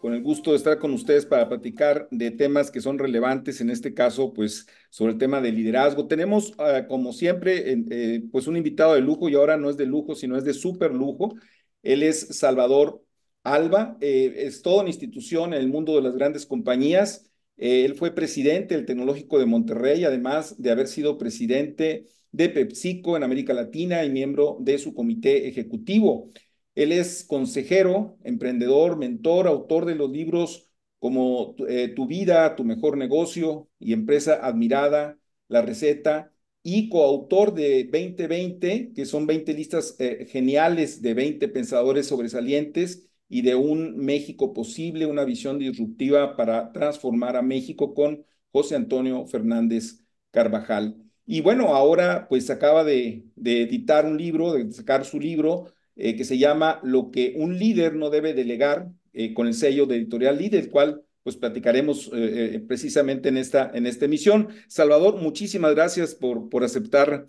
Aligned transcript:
con 0.00 0.14
el 0.14 0.22
gusto 0.22 0.52
de 0.52 0.56
estar 0.58 0.78
con 0.78 0.92
ustedes 0.92 1.26
para 1.26 1.48
platicar 1.48 2.08
de 2.10 2.30
temas 2.30 2.70
que 2.70 2.80
son 2.80 2.98
relevantes, 2.98 3.60
en 3.60 3.70
este 3.70 3.94
caso, 3.94 4.32
pues 4.32 4.66
sobre 4.90 5.12
el 5.12 5.18
tema 5.18 5.40
de 5.40 5.52
liderazgo. 5.52 6.06
Tenemos, 6.06 6.54
ah, 6.58 6.86
como 6.88 7.12
siempre, 7.12 7.72
eh, 7.90 8.22
pues 8.30 8.46
un 8.46 8.56
invitado 8.56 8.94
de 8.94 9.00
lujo 9.00 9.28
y 9.28 9.34
ahora 9.34 9.56
no 9.56 9.70
es 9.70 9.76
de 9.76 9.86
lujo, 9.86 10.14
sino 10.14 10.36
es 10.36 10.44
de 10.44 10.54
súper 10.54 10.92
lujo. 10.94 11.34
Él 11.82 12.02
es 12.02 12.38
Salvador 12.38 13.02
Alba, 13.42 13.96
eh, 14.00 14.34
es 14.36 14.62
toda 14.62 14.82
una 14.82 14.90
institución 14.90 15.54
en 15.54 15.60
el 15.60 15.68
mundo 15.68 15.96
de 15.96 16.02
las 16.02 16.14
grandes 16.14 16.46
compañías. 16.46 17.30
Eh, 17.56 17.84
él 17.84 17.94
fue 17.94 18.14
presidente 18.14 18.76
del 18.76 18.86
Tecnológico 18.86 19.38
de 19.38 19.46
Monterrey, 19.46 20.04
además 20.04 20.60
de 20.60 20.70
haber 20.70 20.86
sido 20.86 21.18
presidente 21.18 22.06
de 22.30 22.48
PepsiCo 22.50 23.16
en 23.16 23.22
América 23.24 23.52
Latina 23.54 24.04
y 24.04 24.10
miembro 24.10 24.58
de 24.60 24.78
su 24.78 24.94
comité 24.94 25.48
ejecutivo. 25.48 26.30
Él 26.78 26.92
es 26.92 27.24
consejero, 27.24 28.18
emprendedor, 28.24 28.96
mentor, 28.98 29.48
autor 29.48 29.84
de 29.84 29.96
los 29.96 30.10
libros 30.10 30.68
como 31.00 31.56
eh, 31.68 31.88
Tu 31.88 32.06
vida, 32.06 32.54
Tu 32.56 32.64
mejor 32.64 32.96
negocio 32.96 33.68
y 33.80 33.92
Empresa 33.92 34.34
Admirada, 34.46 35.18
La 35.48 35.62
Receta, 35.62 36.32
y 36.62 36.88
coautor 36.88 37.54
de 37.54 37.84
2020, 37.84 38.92
que 38.94 39.06
son 39.06 39.26
20 39.26 39.54
listas 39.54 39.96
eh, 39.98 40.26
geniales 40.30 41.02
de 41.02 41.14
20 41.14 41.48
pensadores 41.48 42.06
sobresalientes 42.06 43.08
y 43.28 43.42
de 43.42 43.54
un 43.56 43.96
México 43.96 44.52
posible, 44.52 45.06
una 45.06 45.24
visión 45.24 45.58
disruptiva 45.58 46.36
para 46.36 46.72
transformar 46.72 47.36
a 47.36 47.42
México 47.42 47.94
con 47.94 48.24
José 48.52 48.76
Antonio 48.76 49.26
Fernández 49.26 50.04
Carvajal. 50.30 50.96
Y 51.26 51.40
bueno, 51.40 51.74
ahora 51.74 52.26
pues 52.28 52.48
acaba 52.50 52.84
de, 52.84 53.24
de 53.36 53.62
editar 53.62 54.06
un 54.06 54.16
libro, 54.16 54.52
de 54.52 54.70
sacar 54.72 55.04
su 55.04 55.18
libro 55.20 55.72
eh, 55.98 56.16
que 56.16 56.24
se 56.24 56.38
llama 56.38 56.80
Lo 56.82 57.10
que 57.10 57.34
un 57.36 57.58
líder 57.58 57.94
no 57.94 58.08
debe 58.08 58.32
delegar, 58.32 58.88
eh, 59.12 59.34
con 59.34 59.46
el 59.46 59.54
sello 59.54 59.84
de 59.86 59.96
Editorial 59.96 60.38
Líder, 60.38 60.70
cual 60.70 61.02
pues 61.22 61.36
platicaremos 61.36 62.10
eh, 62.14 62.64
precisamente 62.66 63.28
en 63.28 63.36
esta, 63.36 63.70
en 63.74 63.86
esta 63.86 64.06
emisión. 64.06 64.48
Salvador, 64.68 65.20
muchísimas 65.20 65.74
gracias 65.74 66.14
por, 66.14 66.48
por 66.48 66.64
aceptar 66.64 67.28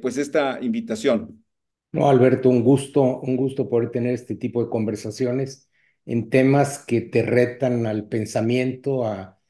pues 0.00 0.16
esta 0.16 0.60
invitación. 0.62 1.42
No, 1.90 2.08
Alberto, 2.08 2.48
un 2.48 2.62
gusto, 2.62 3.20
un 3.20 3.36
gusto 3.36 3.68
poder 3.68 3.90
tener 3.90 4.14
este 4.14 4.36
tipo 4.36 4.62
de 4.62 4.70
conversaciones 4.70 5.68
en 6.04 6.30
temas 6.30 6.78
que 6.78 7.00
te 7.00 7.22
retan 7.22 7.84
al 7.86 8.06
pensamiento, 8.06 9.04
a, 9.04 9.40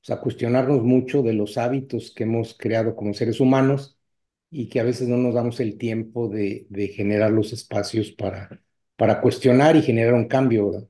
pues, 0.00 0.16
a 0.16 0.20
cuestionarnos 0.20 0.82
mucho 0.82 1.22
de 1.22 1.32
los 1.32 1.58
hábitos 1.58 2.12
que 2.14 2.24
hemos 2.24 2.54
creado 2.56 2.94
como 2.94 3.14
seres 3.14 3.40
humanos 3.40 3.98
y 4.54 4.68
que 4.68 4.78
a 4.78 4.84
veces 4.84 5.08
no 5.08 5.16
nos 5.16 5.34
damos 5.34 5.58
el 5.58 5.76
tiempo 5.76 6.28
de, 6.28 6.66
de 6.70 6.86
generar 6.88 7.32
los 7.32 7.52
espacios 7.52 8.12
para, 8.12 8.62
para 8.96 9.20
cuestionar 9.20 9.74
y 9.74 9.82
generar 9.82 10.14
un 10.14 10.28
cambio, 10.28 10.70
¿verdad? 10.70 10.88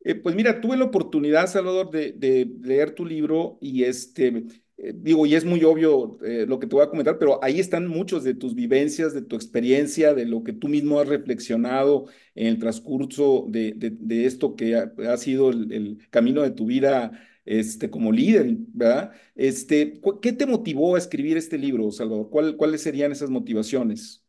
Eh, 0.00 0.16
pues 0.16 0.34
mira, 0.34 0.60
tuve 0.60 0.76
la 0.76 0.84
oportunidad, 0.84 1.46
Salvador, 1.46 1.90
de, 1.90 2.12
de 2.12 2.48
leer 2.62 2.92
tu 2.92 3.06
libro 3.06 3.58
y 3.60 3.84
este, 3.84 4.46
eh, 4.78 4.92
digo, 4.96 5.26
y 5.26 5.36
es 5.36 5.44
muy 5.44 5.62
obvio 5.62 6.18
eh, 6.24 6.44
lo 6.46 6.58
que 6.58 6.66
te 6.66 6.74
voy 6.74 6.84
a 6.84 6.90
comentar, 6.90 7.18
pero 7.18 7.42
ahí 7.42 7.60
están 7.60 7.86
muchos 7.86 8.24
de 8.24 8.34
tus 8.34 8.56
vivencias, 8.56 9.14
de 9.14 9.22
tu 9.22 9.36
experiencia, 9.36 10.12
de 10.12 10.26
lo 10.26 10.42
que 10.42 10.52
tú 10.52 10.66
mismo 10.66 10.98
has 10.98 11.08
reflexionado 11.08 12.06
en 12.34 12.48
el 12.48 12.58
transcurso 12.58 13.46
de, 13.48 13.74
de, 13.76 13.90
de 13.90 14.26
esto 14.26 14.56
que 14.56 14.74
ha, 14.74 14.92
ha 15.08 15.16
sido 15.18 15.50
el, 15.50 15.72
el, 15.72 15.98
camino 16.10 16.42
de 16.42 16.50
tu 16.50 16.66
vida 16.66 17.12
este, 17.46 17.90
como 17.90 18.12
líder, 18.12 18.56
¿verdad? 18.74 19.12
Este, 19.36 20.00
¿Qué 20.22 20.32
te 20.32 20.46
motivó 20.46 20.96
a 20.96 20.98
escribir 20.98 21.36
este 21.38 21.58
libro, 21.58 21.90
Salvador? 21.92 22.30
¿Cuáles 22.30 22.82
serían 22.82 23.12
esas 23.12 23.30
motivaciones? 23.30 24.24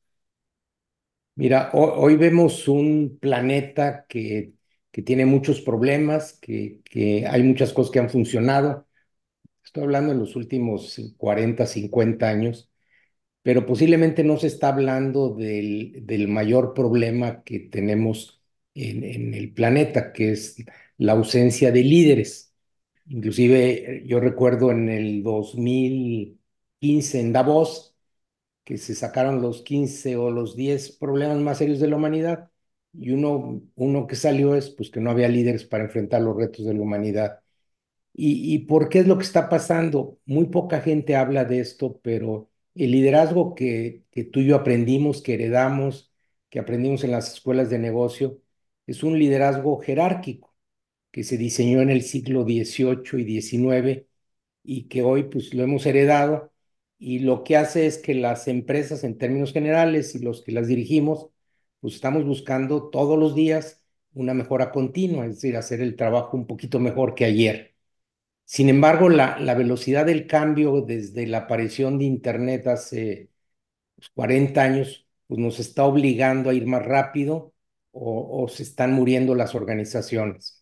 Mira, 1.36 1.70
hoy, 1.74 2.16
vemos 2.16 2.68
un 2.68 3.18
planeta 3.22 4.06
que, 4.10 4.54
que 4.92 5.02
tiene 5.04 5.26
muchos 5.28 5.62
problemas, 5.62 6.34
que, 6.42 6.82
que 6.84 7.28
hay 7.28 7.44
muchas 7.44 7.74
cosas 7.74 7.92
que 7.92 8.00
han 8.00 8.10
funcionado. 8.10 8.88
Estoy 9.66 9.84
hablando 9.84 10.14
en 10.14 10.20
los 10.20 10.36
últimos 10.36 11.00
40, 11.18 11.66
50 11.68 12.30
años, 12.30 12.72
pero 13.44 13.66
posiblemente 13.66 14.24
no 14.24 14.38
se 14.38 14.48
está 14.48 14.70
hablando 14.70 15.36
del, 15.36 16.06
del 16.06 16.28
mayor 16.30 16.74
problema 16.76 17.44
que 17.44 17.60
tenemos 17.60 18.42
en, 18.76 19.04
en 19.04 19.34
el 19.36 19.54
planeta, 19.54 20.14
que 20.14 20.32
es 20.34 20.58
la 20.98 21.14
ausencia 21.14 21.72
de 21.72 21.84
líderes 21.84 22.47
Inclusive 23.10 24.04
yo 24.06 24.20
recuerdo 24.20 24.72
en 24.72 24.90
el 24.90 25.24
2015 25.24 27.20
en 27.22 27.32
Davos 27.34 27.96
que 28.64 28.78
se 28.78 28.96
sacaron 28.96 29.42
los 29.42 29.62
15 29.64 30.18
o 30.18 30.32
los 30.32 30.56
10 30.56 30.92
problemas 30.92 31.38
más 31.40 31.60
serios 31.60 31.80
de 31.80 31.88
la 31.90 31.98
humanidad 31.98 32.52
y 32.94 33.12
uno, 33.12 33.62
uno 33.76 34.08
que 34.08 34.16
salió 34.18 34.56
es 34.56 34.70
pues 34.72 34.90
que 34.92 35.02
no 35.02 35.12
había 35.12 35.30
líderes 35.30 35.66
para 35.66 35.86
enfrentar 35.86 36.22
los 36.22 36.36
retos 36.38 36.66
de 36.66 36.74
la 36.76 36.82
humanidad. 36.82 37.42
¿Y, 38.14 38.54
¿Y 38.56 38.60
por 38.62 38.90
qué 38.90 39.00
es 39.00 39.08
lo 39.08 39.18
que 39.18 39.24
está 39.26 39.50
pasando? 39.50 40.20
Muy 40.26 40.46
poca 40.48 40.82
gente 40.82 41.16
habla 41.16 41.46
de 41.46 41.60
esto, 41.62 42.00
pero 42.04 42.50
el 42.76 42.92
liderazgo 42.92 43.56
que, 43.56 44.04
que 44.12 44.24
tú 44.26 44.40
y 44.42 44.48
yo 44.48 44.56
aprendimos, 44.58 45.22
que 45.22 45.36
heredamos, 45.36 46.12
que 46.50 46.60
aprendimos 46.60 47.04
en 47.04 47.12
las 47.12 47.34
escuelas 47.34 47.70
de 47.70 47.80
negocio, 47.80 48.42
es 48.88 49.04
un 49.04 49.20
liderazgo 49.20 49.80
jerárquico 49.80 50.47
que 51.18 51.24
se 51.24 51.38
diseñó 51.40 51.82
en 51.82 51.90
el 51.90 52.04
siglo 52.04 52.44
XVIII 52.46 53.18
y 53.20 53.26
XIX 53.26 54.08
y 54.64 54.88
que 54.88 55.02
hoy 55.04 55.24
pues 55.24 55.52
lo 55.56 55.64
hemos 55.64 55.86
heredado 55.88 56.54
y 57.00 57.20
lo 57.20 57.44
que 57.44 57.58
hace 57.58 57.88
es 57.88 57.98
que 57.98 58.14
las 58.16 58.48
empresas 58.48 59.04
en 59.04 59.18
términos 59.18 59.52
generales 59.54 60.14
y 60.16 60.20
los 60.20 60.44
que 60.44 60.52
las 60.52 60.68
dirigimos 60.68 61.30
pues 61.80 61.96
estamos 61.96 62.24
buscando 62.26 62.90
todos 62.92 63.18
los 63.18 63.34
días 63.36 63.84
una 64.14 64.34
mejora 64.36 64.72
continua, 64.72 65.26
es 65.26 65.36
decir, 65.36 65.58
hacer 65.58 65.82
el 65.82 65.96
trabajo 65.96 66.38
un 66.38 66.46
poquito 66.48 66.80
mejor 66.80 67.16
que 67.16 67.26
ayer. 67.26 67.76
Sin 68.46 68.70
embargo, 68.70 69.10
la, 69.10 69.40
la 69.40 69.56
velocidad 69.56 70.06
del 70.06 70.28
cambio 70.28 70.82
desde 70.82 71.28
la 71.28 71.40
aparición 71.40 72.00
de 72.00 72.06
Internet 72.06 72.68
hace 72.68 73.32
40 74.16 74.54
pues, 74.64 74.66
años 74.66 75.08
pues 75.28 75.40
nos 75.42 75.60
está 75.60 75.86
obligando 75.86 76.50
a 76.50 76.54
ir 76.54 76.68
más 76.68 76.86
rápido 76.86 77.54
o, 77.92 78.44
o 78.44 78.48
se 78.50 78.64
están 78.64 78.94
muriendo 78.94 79.36
las 79.36 79.56
organizaciones. 79.56 80.57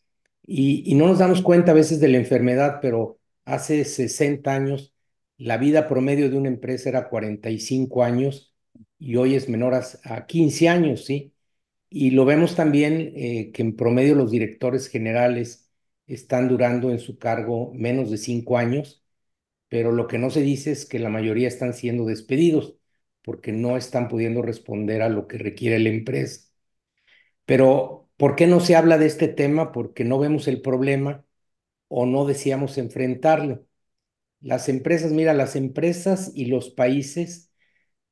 Y, 0.48 0.94
no 0.96 1.08
nos 1.08 1.20
damos 1.20 1.42
cuenta 1.42 1.72
a 1.72 1.76
veces 1.76 2.00
de 2.00 2.08
la 2.08 2.18
enfermedad, 2.18 2.80
pero 2.82 3.20
hace 3.46 3.84
60 3.86 4.54
años 4.54 4.94
la 5.38 5.58
vida 5.58 5.88
promedio 5.88 6.30
de 6.30 6.38
una 6.38 6.50
empresa 6.50 6.90
era 6.90 7.10
45 7.10 8.04
años 8.04 8.56
y 9.00 9.16
hoy 9.18 9.36
es 9.36 9.50
menor 9.50 9.74
a, 9.76 10.26
15 10.28 10.70
años, 10.70 11.06
¿sí? 11.06 11.34
Y 11.90 12.12
lo 12.12 12.26
vemos 12.26 12.56
también 12.56 13.14
eh, 13.16 13.52
que 13.54 13.62
en 13.64 13.76
promedio 13.76 14.16
los 14.16 14.32
directores 14.32 14.90
generales 14.90 15.72
están 16.08 16.50
durando 16.50 16.92
en 16.92 17.00
su 17.00 17.18
cargo 17.20 17.74
menos 17.74 18.12
de 18.12 18.18
5 18.18 18.58
años, 18.58 19.04
pero 19.70 19.92
lo 19.92 20.08
que 20.08 20.20
no 20.20 20.30
se 20.32 20.42
dice 20.42 20.72
es 20.72 20.86
que 20.86 21.00
la 21.00 21.10
mayoría 21.10 21.48
están 21.48 21.74
siendo 21.74 22.06
despedidos 22.06 22.78
porque 23.24 23.52
no 23.52 23.78
están 23.78 24.10
pudiendo 24.10 24.42
responder 24.42 25.02
a 25.02 25.10
lo 25.10 25.28
que 25.28 25.38
requiere 25.40 25.80
la 25.80 25.90
empresa. 25.90 26.50
Pero 27.46 28.05
¿Por 28.18 28.36
qué 28.36 28.48
no 28.48 28.60
se 28.60 28.76
habla 28.76 28.98
de 28.98 29.08
este 29.08 29.28
tema? 29.28 29.72
Porque 29.72 30.04
no 30.06 30.20
vemos 30.20 30.48
el 30.48 30.62
problema 30.62 31.26
o 31.90 32.06
no 32.06 32.26
deseamos 32.26 32.78
enfrentarlo. 32.78 33.66
Las 34.42 34.70
empresas, 34.70 35.12
mira, 35.14 35.34
las 35.34 35.56
empresas 35.56 36.32
y 36.36 36.46
los 36.48 36.70
países 36.72 37.52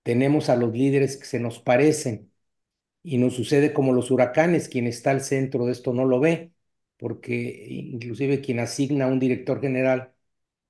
tenemos 0.03 0.49
a 0.49 0.55
los 0.57 0.73
líderes 0.73 1.17
que 1.17 1.25
se 1.25 1.39
nos 1.39 1.59
parecen 1.59 2.31
y 3.03 3.17
nos 3.17 3.35
sucede 3.35 3.73
como 3.73 3.93
los 3.93 4.11
huracanes, 4.11 4.69
quien 4.69 4.87
está 4.87 5.11
al 5.11 5.21
centro 5.21 5.65
de 5.65 5.73
esto 5.73 5.93
no 5.93 6.05
lo 6.05 6.19
ve, 6.19 6.53
porque 6.97 7.67
inclusive 7.69 8.41
quien 8.41 8.59
asigna 8.59 9.05
a 9.05 9.07
un 9.09 9.19
director 9.19 9.61
general, 9.61 10.13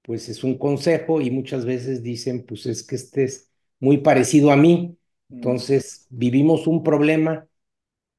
pues 0.03 0.29
es 0.29 0.43
un 0.43 0.57
consejo 0.57 1.21
y 1.21 1.31
muchas 1.31 1.65
veces 1.65 2.03
dicen, 2.03 2.45
pues 2.45 2.65
es 2.65 2.83
que 2.83 2.95
este 2.95 3.25
es 3.25 3.51
muy 3.79 3.99
parecido 3.99 4.51
a 4.51 4.57
mí. 4.57 4.97
Mm. 5.29 5.35
Entonces, 5.35 6.07
vivimos 6.09 6.67
un 6.67 6.83
problema 6.83 7.47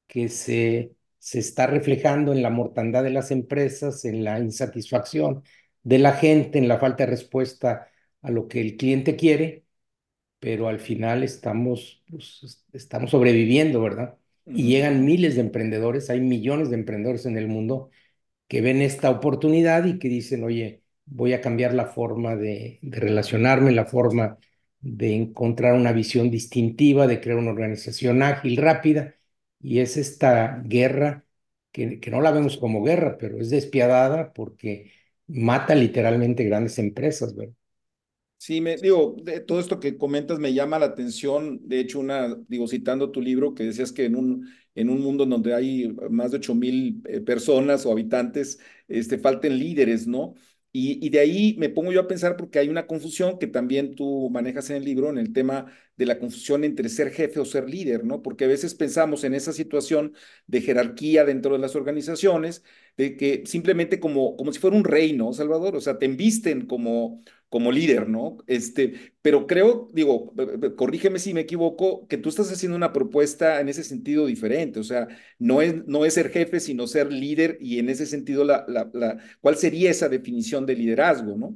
que 0.07 0.29
se 0.29 0.94
se 1.25 1.39
está 1.39 1.65
reflejando 1.67 2.33
en 2.33 2.43
la 2.43 2.51
mortandad 2.51 3.03
de 3.03 3.09
las 3.09 3.31
empresas, 3.31 4.05
en 4.05 4.23
la 4.23 4.39
insatisfacción 4.39 5.43
de 5.83 5.97
la 5.99 6.13
gente, 6.13 6.59
en 6.59 6.67
la 6.67 6.77
falta 6.79 7.03
de 7.05 7.09
respuesta 7.11 7.89
a 8.21 8.29
lo 8.31 8.47
que 8.47 8.61
el 8.61 8.77
cliente 8.77 9.15
quiere, 9.15 9.65
pero 10.39 10.67
al 10.67 10.79
final 10.79 11.23
estamos, 11.23 12.03
pues, 12.09 12.65
estamos 12.73 13.11
sobreviviendo, 13.11 13.81
¿verdad? 13.81 14.17
Y 14.53 14.67
llegan 14.69 15.05
miles 15.05 15.35
de 15.35 15.41
emprendedores, 15.41 16.09
hay 16.09 16.21
millones 16.21 16.69
de 16.69 16.75
emprendedores 16.77 17.25
en 17.25 17.37
el 17.37 17.47
mundo 17.47 17.89
que 18.47 18.61
ven 18.61 18.81
esta 18.81 19.09
oportunidad 19.11 19.85
y 19.85 19.99
que 19.99 20.09
dicen, 20.09 20.43
oye, 20.43 20.83
voy 21.05 21.33
a 21.33 21.41
cambiar 21.41 21.73
la 21.73 21.87
forma 21.87 22.35
de, 22.35 22.79
de 22.81 22.99
relacionarme, 22.99 23.71
la 23.71 23.85
forma 23.85 24.37
de 24.81 25.15
encontrar 25.15 25.73
una 25.75 25.91
visión 25.93 26.31
distintiva, 26.31 27.07
de 27.07 27.21
crear 27.21 27.37
una 27.39 27.51
organización 27.51 28.23
ágil, 28.23 28.57
rápida, 28.57 29.15
y 29.65 29.79
es 29.79 29.97
esta 29.97 30.61
guerra 30.65 31.25
que, 31.71 31.99
que 31.99 32.11
no 32.11 32.21
la 32.21 32.31
vemos 32.31 32.57
como 32.57 32.83
guerra, 32.83 33.17
pero 33.17 33.39
es 33.39 33.49
despiadada 33.49 34.33
porque 34.33 34.91
mata 35.27 35.75
literalmente 35.75 36.43
grandes 36.45 36.79
empresas. 36.79 37.33
Sí, 38.37 38.61
me 38.61 38.77
digo, 38.77 39.15
todo 39.47 39.59
esto 39.59 39.79
que 39.79 39.97
comentas 39.97 40.37
me 40.39 40.53
llama 40.53 40.77
la 40.77 40.85
atención. 40.87 41.59
De 41.67 41.79
hecho, 41.79 41.99
una, 41.99 42.35
digo, 42.47 42.67
citando 42.67 43.11
tu 43.11 43.21
libro, 43.21 43.55
que 43.55 43.63
decías 43.63 43.91
que 43.91 44.05
en 44.05 44.15
un, 44.15 44.47
en 44.75 44.89
un 44.89 45.01
mundo 45.01 45.25
donde 45.25 45.55
hay 45.55 45.87
más 46.11 46.31
de 46.31 46.37
ocho 46.37 46.53
mil 46.53 47.01
eh, 47.07 47.21
personas 47.21 47.85
o 47.85 47.91
habitantes, 47.91 48.59
este, 48.87 49.17
falten 49.17 49.57
líderes, 49.57 50.05
¿no? 50.05 50.35
Y, 50.71 51.03
y, 51.05 51.09
de 51.09 51.19
ahí 51.19 51.55
me 51.57 51.69
pongo 51.69 51.91
yo 51.93 52.01
a 52.01 52.07
pensar 52.07 52.35
porque 52.35 52.59
hay 52.59 52.67
una 52.69 52.85
confusión 52.85 53.39
que 53.39 53.47
también 53.47 53.95
tú 53.95 54.29
manejas 54.29 54.69
en 54.69 54.75
el 54.77 54.83
libro, 54.83 55.09
en 55.09 55.17
el 55.17 55.31
tema 55.33 55.71
de 55.97 56.05
la 56.05 56.19
confusión 56.19 56.63
entre 56.63 56.89
ser 56.89 57.11
jefe 57.11 57.39
o 57.39 57.45
ser 57.45 57.69
líder, 57.69 58.03
¿no? 58.05 58.21
Porque 58.21 58.45
a 58.45 58.47
veces 58.47 58.75
pensamos 58.75 59.23
en 59.23 59.33
esa 59.33 59.53
situación 59.53 60.13
de 60.47 60.61
jerarquía 60.61 61.25
dentro 61.25 61.53
de 61.53 61.59
las 61.59 61.75
organizaciones, 61.75 62.63
de 62.97 63.17
que 63.17 63.43
simplemente 63.45 63.99
como, 63.99 64.35
como 64.37 64.51
si 64.53 64.59
fuera 64.59 64.77
un 64.77 64.83
rey, 64.83 65.13
¿no, 65.13 65.33
Salvador? 65.33 65.75
O 65.75 65.81
sea, 65.81 65.97
te 65.99 66.05
embisten 66.05 66.65
como 66.67 67.21
como 67.49 67.71
líder, 67.71 68.09
¿no? 68.09 68.37
Este, 68.47 69.13
pero 69.21 69.47
creo, 69.47 69.87
digo, 69.93 70.33
corrígeme 70.75 71.19
si 71.19 71.33
me 71.33 71.41
equivoco, 71.41 72.05
que 72.07 72.17
tú 72.17 72.29
estás 72.29 72.51
haciendo 72.51 72.75
una 72.75 72.91
propuesta 72.91 73.61
en 73.61 73.69
ese 73.69 73.83
sentido 73.83 74.25
diferente, 74.25 74.79
o 74.79 74.83
sea, 74.83 75.07
no 75.39 75.61
es, 75.61 75.85
no 75.87 76.03
es 76.05 76.15
ser 76.15 76.29
jefe, 76.31 76.59
sino 76.59 76.87
ser 76.87 77.11
líder 77.13 77.57
y 77.61 77.79
en 77.79 77.89
ese 77.89 78.05
sentido, 78.07 78.43
la, 78.43 78.65
la, 78.67 78.89
la, 78.93 79.17
¿cuál 79.41 79.55
sería 79.57 79.91
esa 79.91 80.09
definición 80.09 80.65
de 80.65 80.75
liderazgo, 80.75 81.37
no? 81.37 81.55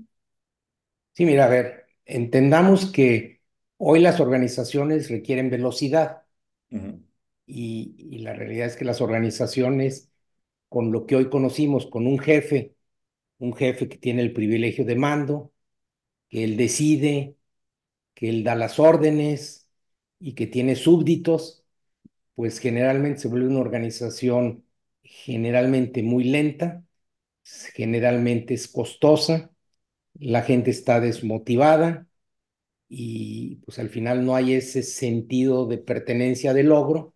Sí, 1.14 1.26
mira, 1.26 1.46
a 1.46 1.50
ver, 1.50 1.86
entendamos 2.06 2.92
que 2.92 3.39
hoy 3.80 4.02
las 4.02 4.20
organizaciones 4.20 5.10
requieren 5.10 5.50
velocidad 5.50 6.24
uh 6.72 6.78
-huh. 6.78 7.04
y, 7.48 7.96
y 7.98 8.20
la 8.20 8.34
realidad 8.34 8.68
es 8.68 8.76
que 8.78 8.86
las 8.86 9.02
organizaciones, 9.02 10.12
con 10.70 10.92
lo 10.92 11.06
que 11.08 11.16
hoy 11.18 11.30
conocimos, 11.30 11.88
con 11.88 12.08
un 12.08 12.20
jefe, 12.20 12.76
un 13.40 13.56
jefe 13.56 13.90
que 13.90 13.98
tiene 13.98 14.22
el 14.24 14.34
privilegio 14.34 14.86
de 14.86 14.96
mando, 14.98 15.54
que 16.30 16.44
él 16.46 16.58
decide, 16.58 17.38
que 18.16 18.30
él 18.30 18.44
da 18.44 18.56
las 18.56 18.80
órdenes 18.80 19.70
y 20.20 20.36
que 20.36 20.48
tiene 20.48 20.76
súbditos, 20.76 21.66
pues 22.36 22.60
generalmente 22.60 23.22
se 23.22 23.30
vuelve 23.30 23.50
una 23.50 23.62
organización 23.62 24.66
generalmente 25.04 26.04
muy 26.04 26.26
lenta, 26.26 26.84
generalmente 27.76 28.56
es 28.56 28.68
costosa, 28.68 29.52
la 30.16 30.44
gente 30.44 30.72
está 30.72 31.00
desmotivada 31.02 32.09
y 32.90 33.58
pues 33.66 33.80
al 33.80 33.90
final 33.90 34.26
no 34.26 34.36
hay 34.36 34.54
ese 34.54 34.84
sentido 34.84 35.68
de 35.68 35.78
pertenencia 35.78 36.54
de 36.54 36.64
logro 36.64 37.16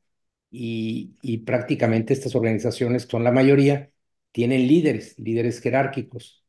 y, 0.52 1.40
prácticamente 1.46 2.14
estas 2.14 2.36
organizaciones, 2.36 3.04
son 3.10 3.24
la 3.24 3.32
mayoría, 3.32 3.92
tienen 4.32 4.68
líderes, 4.68 5.18
líderes 5.20 5.62
jerárquicos 5.62 6.46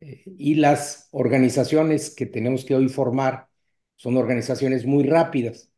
y 0.00 0.54
las 0.56 1.08
organizaciones 1.12 2.14
que 2.14 2.26
tenemos 2.26 2.64
que 2.64 2.74
hoy 2.74 2.88
formar 2.88 3.48
son 3.96 4.16
organizaciones 4.16 4.86
muy 4.86 5.04
rápidas. 5.04 5.70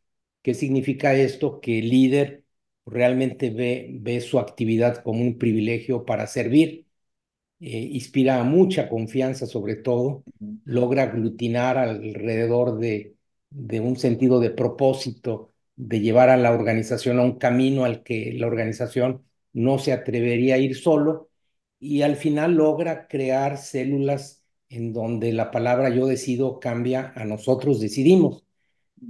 ¿Qué 0.42 0.54
significa 0.54 1.14
esto? 1.14 1.60
Que 1.60 1.80
el 1.80 1.90
líder 1.90 2.44
realmente 2.86 3.50
ve, 3.50 3.88
ve 4.00 4.20
su 4.20 4.38
actividad 4.38 5.02
como 5.02 5.22
un 5.22 5.38
privilegio 5.38 6.04
para 6.04 6.26
servir, 6.26 6.86
eh, 7.64 7.88
inspira 7.92 8.44
mucha 8.44 8.90
confianza 8.90 9.46
sobre 9.46 9.76
todo, 9.76 10.22
logra 10.64 11.04
aglutinar 11.04 11.78
alrededor 11.78 12.78
de, 12.78 13.16
de 13.48 13.80
un 13.80 13.96
sentido 13.96 14.38
de 14.38 14.50
propósito, 14.50 15.50
de 15.74 16.00
llevar 16.00 16.28
a 16.28 16.36
la 16.36 16.52
organización 16.52 17.18
a 17.18 17.22
un 17.22 17.38
camino 17.38 17.86
al 17.86 18.02
que 18.02 18.34
la 18.34 18.48
organización 18.48 19.24
no 19.54 19.78
se 19.78 19.92
atrevería 19.92 20.56
a 20.56 20.58
ir 20.58 20.76
solo 20.76 21.30
y 21.80 22.02
al 22.02 22.16
final 22.16 22.54
logra 22.54 23.08
crear 23.08 23.56
células 23.56 24.44
en 24.68 24.92
donde 24.92 25.32
la 25.32 25.50
palabra 25.50 25.88
yo 25.88 26.06
decido 26.06 26.60
cambia 26.60 27.14
a 27.16 27.24
nosotros 27.24 27.80
decidimos, 27.80 28.44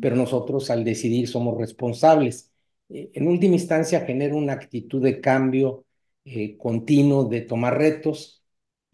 pero 0.01 0.15
nosotros 0.15 0.71
al 0.71 0.85
decidir 0.85 1.27
somos 1.27 1.59
responsables. 1.59 2.53
En 2.89 3.27
última 3.27 3.55
instancia 3.55 4.03
genera 4.07 4.37
una 4.37 4.53
actitud 4.53 5.03
de 5.03 5.21
cambio 5.21 5.87
eh, 6.25 6.57
continuo, 6.57 7.25
de 7.25 7.41
tomar 7.41 7.77
retos 7.79 8.44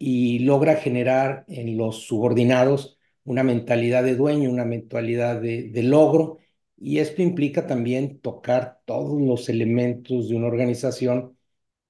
y 0.03 0.39
logra 0.39 0.77
generar 0.77 1.45
en 1.47 1.77
los 1.77 2.07
subordinados 2.07 2.97
una 3.23 3.43
mentalidad 3.43 4.03
de 4.03 4.15
dueño, 4.15 4.49
una 4.49 4.65
mentalidad 4.65 5.39
de, 5.39 5.71
logro, 5.83 6.39
y 6.77 6.99
esto 6.99 7.21
implica 7.21 7.67
también 7.67 8.19
tocar 8.19 8.81
todos 8.85 9.21
los 9.21 9.47
elementos 9.49 10.29
de 10.29 10.35
una 10.35 10.47
organización 10.47 11.37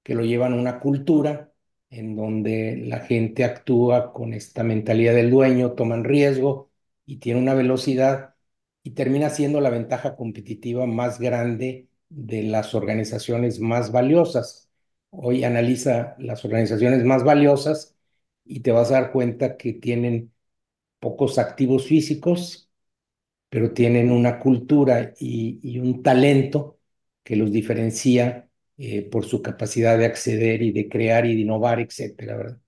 que 0.02 0.14
lo 0.14 0.24
llevan 0.24 0.52
a 0.54 0.56
una 0.56 0.80
cultura, 0.80 1.52
en 1.90 2.16
donde 2.16 2.76
la 2.86 3.00
gente 3.00 3.44
actúa 3.44 4.12
con 4.12 4.34
esta 4.34 4.62
mentalidad 4.62 5.14
del 5.14 5.30
dueño, 5.30 5.72
toman 5.72 6.04
riesgo 6.04 6.70
y 7.06 7.18
tiene 7.18 7.40
una 7.40 7.54
velocidad 7.54 8.34
y 8.82 8.92
termina 8.92 9.30
siendo 9.30 9.60
la 9.60 9.70
ventaja 9.70 10.16
competitiva 10.16 10.86
más 10.86 11.18
grande 11.20 11.88
de 12.10 12.42
las 12.42 12.74
organizaciones 12.74 13.60
más 13.60 13.92
valiosas. 13.92 14.70
Hoy 15.10 15.44
analiza 15.44 16.16
las 16.18 16.44
organizaciones 16.44 17.04
más 17.04 17.24
valiosas 17.24 17.91
y 18.44 18.60
te 18.60 18.72
vas 18.72 18.90
a 18.90 18.94
dar 18.94 19.12
cuenta 19.12 19.56
que 19.56 19.72
tienen 19.74 20.32
pocos 20.98 21.38
activos 21.38 21.86
físicos, 21.86 22.70
pero 23.48 23.72
tienen 23.72 24.10
una 24.10 24.38
cultura 24.40 25.14
y, 25.18 25.60
y 25.62 25.78
un 25.78 26.02
talento 26.02 26.78
que 27.22 27.36
los 27.36 27.52
diferencia 27.52 28.48
eh, 28.78 29.02
por 29.02 29.24
su 29.24 29.42
capacidad 29.42 29.98
de 29.98 30.06
acceder 30.06 30.62
y 30.62 30.72
de 30.72 30.88
crear 30.88 31.26
y 31.26 31.34
de 31.34 31.40
innovar, 31.42 31.80
etcétera, 31.80 32.36
¿verdad? 32.36 32.58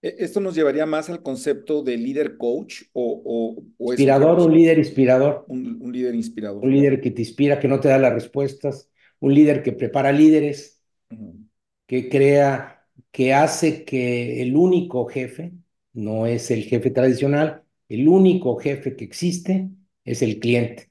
¿Esto 0.00 0.40
nos 0.40 0.56
llevaría 0.56 0.84
más 0.84 1.08
al 1.10 1.22
concepto 1.22 1.82
de 1.82 1.96
líder 1.96 2.36
coach 2.36 2.82
o... 2.92 3.22
o, 3.24 3.64
o 3.78 3.92
inspirador, 3.92 4.40
un 4.40 4.52
líder 4.52 4.78
inspirador. 4.78 5.44
Un, 5.48 5.80
un, 5.80 5.92
líder 5.92 6.14
inspirador. 6.14 6.64
Un 6.64 6.72
líder 6.72 7.00
que 7.00 7.12
te 7.12 7.22
inspira, 7.22 7.60
que 7.60 7.68
no 7.68 7.78
te 7.78 7.88
da 7.88 7.98
las 7.98 8.12
respuestas, 8.12 8.90
un 9.20 9.32
líder 9.32 9.62
que 9.62 9.72
prepara 9.72 10.10
líderes, 10.10 10.82
uh 11.10 11.14
-huh. 11.14 11.48
que 11.86 12.08
crea, 12.08 12.81
que 13.12 13.34
hace 13.34 13.84
que 13.84 14.42
el 14.42 14.56
único 14.56 15.06
jefe, 15.06 15.52
no 15.92 16.26
es 16.26 16.50
el 16.50 16.64
jefe 16.64 16.90
tradicional, 16.90 17.64
el 17.88 18.08
único 18.08 18.56
jefe 18.58 18.96
que 18.96 19.04
existe 19.04 19.70
es 20.04 20.22
el 20.22 20.40
cliente. 20.40 20.90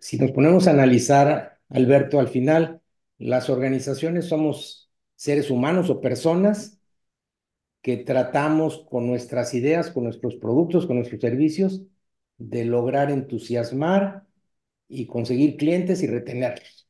Si 0.00 0.18
nos 0.18 0.32
ponemos 0.32 0.66
a 0.66 0.72
analizar, 0.72 1.58
Alberto, 1.68 2.20
al 2.20 2.28
final, 2.28 2.82
las 3.18 3.50
organizaciones 3.50 4.26
somos 4.26 4.90
seres 5.14 5.50
humanos 5.50 5.90
o 5.90 6.00
personas 6.00 6.78
que 7.82 7.96
tratamos 7.98 8.84
con 8.90 9.06
nuestras 9.06 9.54
ideas, 9.54 9.90
con 9.90 10.04
nuestros 10.04 10.36
productos, 10.36 10.86
con 10.86 10.96
nuestros 10.96 11.20
servicios, 11.20 11.82
de 12.38 12.64
lograr 12.64 13.10
entusiasmar 13.10 14.24
y 14.88 15.06
conseguir 15.06 15.56
clientes 15.56 16.02
y 16.02 16.06
retenerlos. 16.06 16.88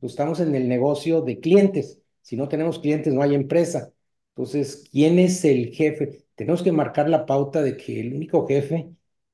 Estamos 0.00 0.40
en 0.40 0.54
el 0.54 0.68
negocio 0.68 1.20
de 1.22 1.40
clientes. 1.40 2.00
Si 2.26 2.36
no 2.36 2.48
tenemos 2.48 2.80
clientes, 2.80 3.14
no 3.14 3.22
hay 3.22 3.36
empresa. 3.36 3.92
Entonces, 4.30 4.88
¿quién 4.90 5.18
es 5.20 5.44
el 5.44 5.68
jefe? 5.72 6.26
Tenemos 6.34 6.62
que 6.64 6.72
marcar 6.72 7.08
la 7.08 7.24
pauta 7.24 7.62
de 7.62 7.76
que 7.76 8.00
el 8.00 8.14
único 8.14 8.46
jefe 8.48 8.90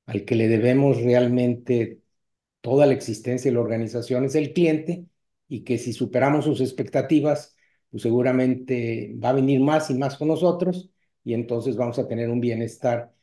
al 0.06 0.26
que 0.26 0.34
le 0.34 0.46
debemos 0.48 1.00
realmente 1.00 2.02
toda 2.60 2.86
la 2.86 2.92
existencia 2.94 3.50
de 3.50 3.54
la 3.54 3.62
organización 3.62 4.26
es 4.26 4.34
el 4.34 4.52
cliente 4.52 5.06
y 5.48 5.64
que 5.64 5.78
si 5.78 5.94
superamos 5.94 6.44
sus 6.44 6.60
expectativas, 6.60 7.56
pues 7.90 8.02
seguramente 8.02 9.14
va 9.22 9.30
a 9.30 9.32
venir 9.34 9.60
más 9.60 9.90
y 9.90 9.94
más 9.94 10.18
con 10.18 10.28
nosotros 10.28 10.90
y 11.24 11.34
entonces 11.34 11.76
vamos 11.76 11.98
a 11.98 12.06
tener 12.08 12.28
un 12.30 12.40
bienestar 12.40 13.14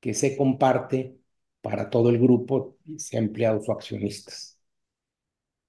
que 0.00 0.14
se 0.14 0.36
comparte 0.38 1.18
para 1.60 1.90
todo 1.90 2.08
el 2.10 2.18
grupo, 2.18 2.78
sea 2.96 3.20
empleados 3.20 3.68
o 3.68 3.72
accionistas. 3.72 4.57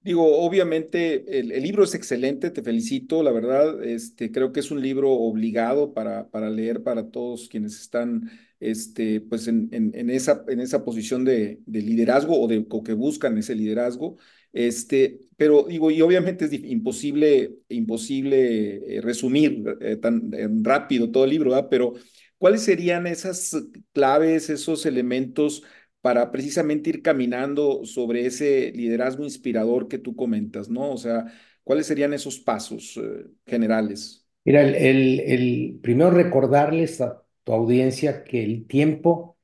Digo, 0.02 0.38
obviamente 0.38 1.38
el, 1.38 1.48
libro 1.62 1.84
es 1.84 1.94
excelente, 1.94 2.50
te 2.50 2.62
felicito, 2.62 3.22
la 3.22 3.32
verdad, 3.32 3.84
este, 3.84 4.32
creo 4.32 4.50
que 4.50 4.60
es 4.60 4.70
un 4.70 4.80
libro 4.80 5.10
obligado 5.12 5.92
para, 5.92 6.30
para 6.30 6.48
leer 6.48 6.82
para 6.82 7.10
todos 7.10 7.48
quienes 7.50 7.78
están 7.78 8.30
este, 8.60 9.20
pues 9.20 9.46
en, 9.46 9.68
en, 9.72 10.08
esa, 10.08 10.42
en 10.48 10.60
esa 10.60 10.86
posición 10.86 11.24
de, 11.26 11.60
de 11.66 11.82
liderazgo 11.82 12.40
o, 12.40 12.48
de, 12.48 12.64
o 12.70 12.82
que 12.82 12.94
buscan 12.94 13.36
ese 13.36 13.54
liderazgo. 13.54 14.16
Este, 14.54 15.20
pero 15.36 15.64
digo, 15.68 15.90
y 15.90 16.00
obviamente 16.00 16.46
es 16.46 16.52
imposible, 16.54 17.58
imposible 17.68 18.96
eh, 18.96 19.00
resumir 19.02 19.64
eh, 19.82 19.96
tan 19.96 20.32
rápido 20.64 21.10
todo 21.10 21.24
el 21.24 21.30
libro, 21.30 21.50
¿verdad? 21.50 21.68
Pero 21.70 21.92
¿cuáles 22.38 22.62
serían 22.62 23.06
esas 23.06 23.54
claves, 23.92 24.48
esos 24.48 24.86
elementos 24.86 25.62
para 26.00 26.30
precisamente 26.32 26.90
ir 26.90 27.02
caminando 27.02 27.84
sobre 27.84 28.26
ese 28.26 28.72
liderazgo 28.72 29.24
inspirador 29.24 29.88
que 29.88 29.98
tú 29.98 30.16
comentas, 30.16 30.68
¿no? 30.70 30.92
O 30.92 30.96
sea, 30.96 31.26
¿cuáles 31.64 31.86
serían 31.86 32.12
esos 32.14 32.38
pasos 32.38 32.96
eh, 32.96 33.26
generales? 33.46 34.26
Mira, 34.44 34.62
el, 34.62 35.20
el, 35.20 35.78
primero 35.82 36.10
recordarles 36.10 37.00
a 37.00 37.22
tu 37.44 37.52
audiencia 37.52 38.24
que 38.24 38.42
el 38.42 38.66
tiempo 38.66 39.36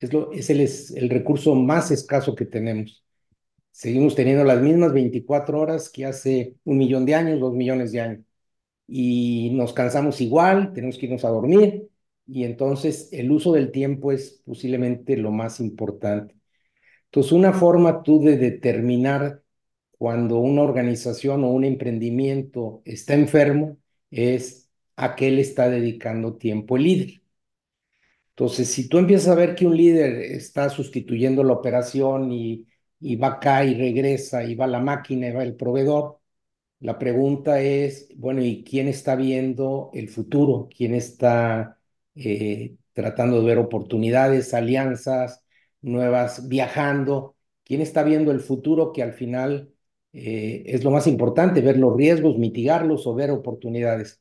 es 0.00 0.50
el 0.96 1.10
recurso 1.10 1.54
más 1.54 1.90
escaso 1.90 2.34
que 2.34 2.44
tenemos. 2.44 3.04
Seguimos 3.72 4.14
teniendo 4.14 4.44
las 4.44 4.60
mismas 4.62 4.92
24 4.92 5.60
horas 5.60 5.90
que 5.90 6.06
hace 6.06 6.56
un 6.64 6.78
millón 6.78 7.04
de 7.06 7.14
años, 7.16 7.40
dos 7.40 7.54
millones 7.54 7.90
de 7.92 8.00
años. 8.00 8.24
Y 8.86 9.50
nos 9.54 9.72
cansamos 9.72 10.20
igual, 10.20 10.72
tenemos 10.72 10.98
que 10.98 11.06
irnos 11.06 11.24
a 11.24 11.30
dormir. 11.30 11.88
Y 12.26 12.44
entonces 12.44 13.08
el 13.12 13.30
uso 13.30 13.52
del 13.52 13.70
tiempo 13.70 14.12
es 14.12 14.42
posiblemente 14.44 15.16
lo 15.16 15.30
más 15.30 15.60
importante. 15.60 16.36
Entonces, 17.06 17.32
una 17.32 17.52
forma 17.52 18.02
tú 18.02 18.20
de 18.22 18.36
determinar 18.38 19.42
cuando 19.98 20.38
una 20.38 20.62
organización 20.62 21.44
o 21.44 21.50
un 21.50 21.64
emprendimiento 21.64 22.82
está 22.84 23.14
enfermo 23.14 23.78
es 24.10 24.70
a 24.96 25.16
qué 25.16 25.30
le 25.30 25.42
está 25.42 25.70
dedicando 25.70 26.36
tiempo 26.36 26.76
el 26.76 26.84
líder. 26.84 27.22
Entonces, 28.30 28.68
si 28.72 28.88
tú 28.88 28.98
empiezas 28.98 29.28
a 29.28 29.34
ver 29.36 29.54
que 29.54 29.66
un 29.66 29.76
líder 29.76 30.16
está 30.32 30.68
sustituyendo 30.68 31.44
la 31.44 31.52
operación 31.52 32.32
y, 32.32 32.66
y 33.00 33.16
va 33.16 33.28
acá 33.34 33.64
y 33.64 33.74
regresa 33.74 34.44
y 34.44 34.54
va 34.56 34.66
la 34.66 34.80
máquina 34.80 35.28
y 35.28 35.32
va 35.32 35.44
el 35.44 35.54
proveedor, 35.56 36.18
la 36.80 36.98
pregunta 36.98 37.60
es, 37.60 38.08
bueno, 38.16 38.42
¿y 38.44 38.64
quién 38.64 38.88
está 38.88 39.16
viendo 39.16 39.90
el 39.94 40.08
futuro? 40.10 40.68
¿Quién 40.76 40.94
está 40.94 41.80
eh, 42.14 42.76
tratando 42.92 43.40
de 43.40 43.46
ver 43.46 43.58
oportunidades, 43.58 44.54
alianzas 44.54 45.44
nuevas, 45.82 46.48
viajando? 46.48 47.36
¿Quién 47.64 47.80
está 47.80 48.02
viendo 48.02 48.30
el 48.32 48.40
futuro 48.40 48.92
que 48.92 49.02
al 49.02 49.12
final 49.14 49.72
eh, 50.12 50.62
es 50.66 50.84
lo 50.84 50.90
más 50.90 51.06
importante, 51.06 51.60
ver 51.60 51.78
los 51.78 51.96
riesgos, 51.96 52.38
mitigarlos 52.38 53.06
o 53.06 53.14
ver 53.14 53.30
oportunidades? 53.30 54.20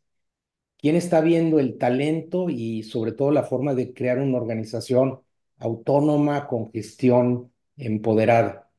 quién 0.78 0.96
está 0.96 1.22
viendo 1.22 1.60
el 1.60 1.78
talento 1.78 2.50
y 2.50 2.84
sobre 2.84 3.14
todo 3.14 3.32
la 3.32 3.44
forma 3.44 3.74
de 3.74 3.94
crear 3.94 4.20
una 4.20 4.38
organización 4.38 5.22
autónoma 5.58 6.48
con 6.48 6.72
gestión 6.72 7.54
empoderada. 7.78 8.70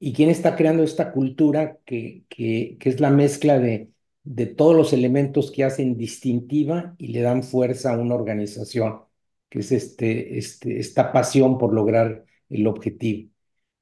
Y 0.00 0.12
quién 0.14 0.30
está 0.30 0.56
creando 0.56 0.82
esta 0.84 1.12
cultura 1.12 1.78
que, 1.84 2.24
que, 2.28 2.76
que 2.80 2.88
es 2.90 3.00
la 3.00 3.10
mezcla 3.10 3.58
de, 3.58 3.90
de 4.28 4.46
todos 4.46 4.76
los 4.76 4.92
elementos 4.92 5.50
que 5.50 5.64
hacen 5.64 5.96
distintiva 5.96 6.94
y 6.98 7.08
le 7.08 7.22
dan 7.22 7.42
fuerza 7.42 7.94
a 7.94 7.98
una 7.98 8.14
organización, 8.14 9.00
que 9.48 9.60
es 9.60 9.72
este, 9.72 10.38
este, 10.38 10.78
esta 10.80 11.12
pasión 11.12 11.58
por 11.58 11.72
lograr 11.74 12.26
el 12.50 12.66
objetivo. 12.66 13.30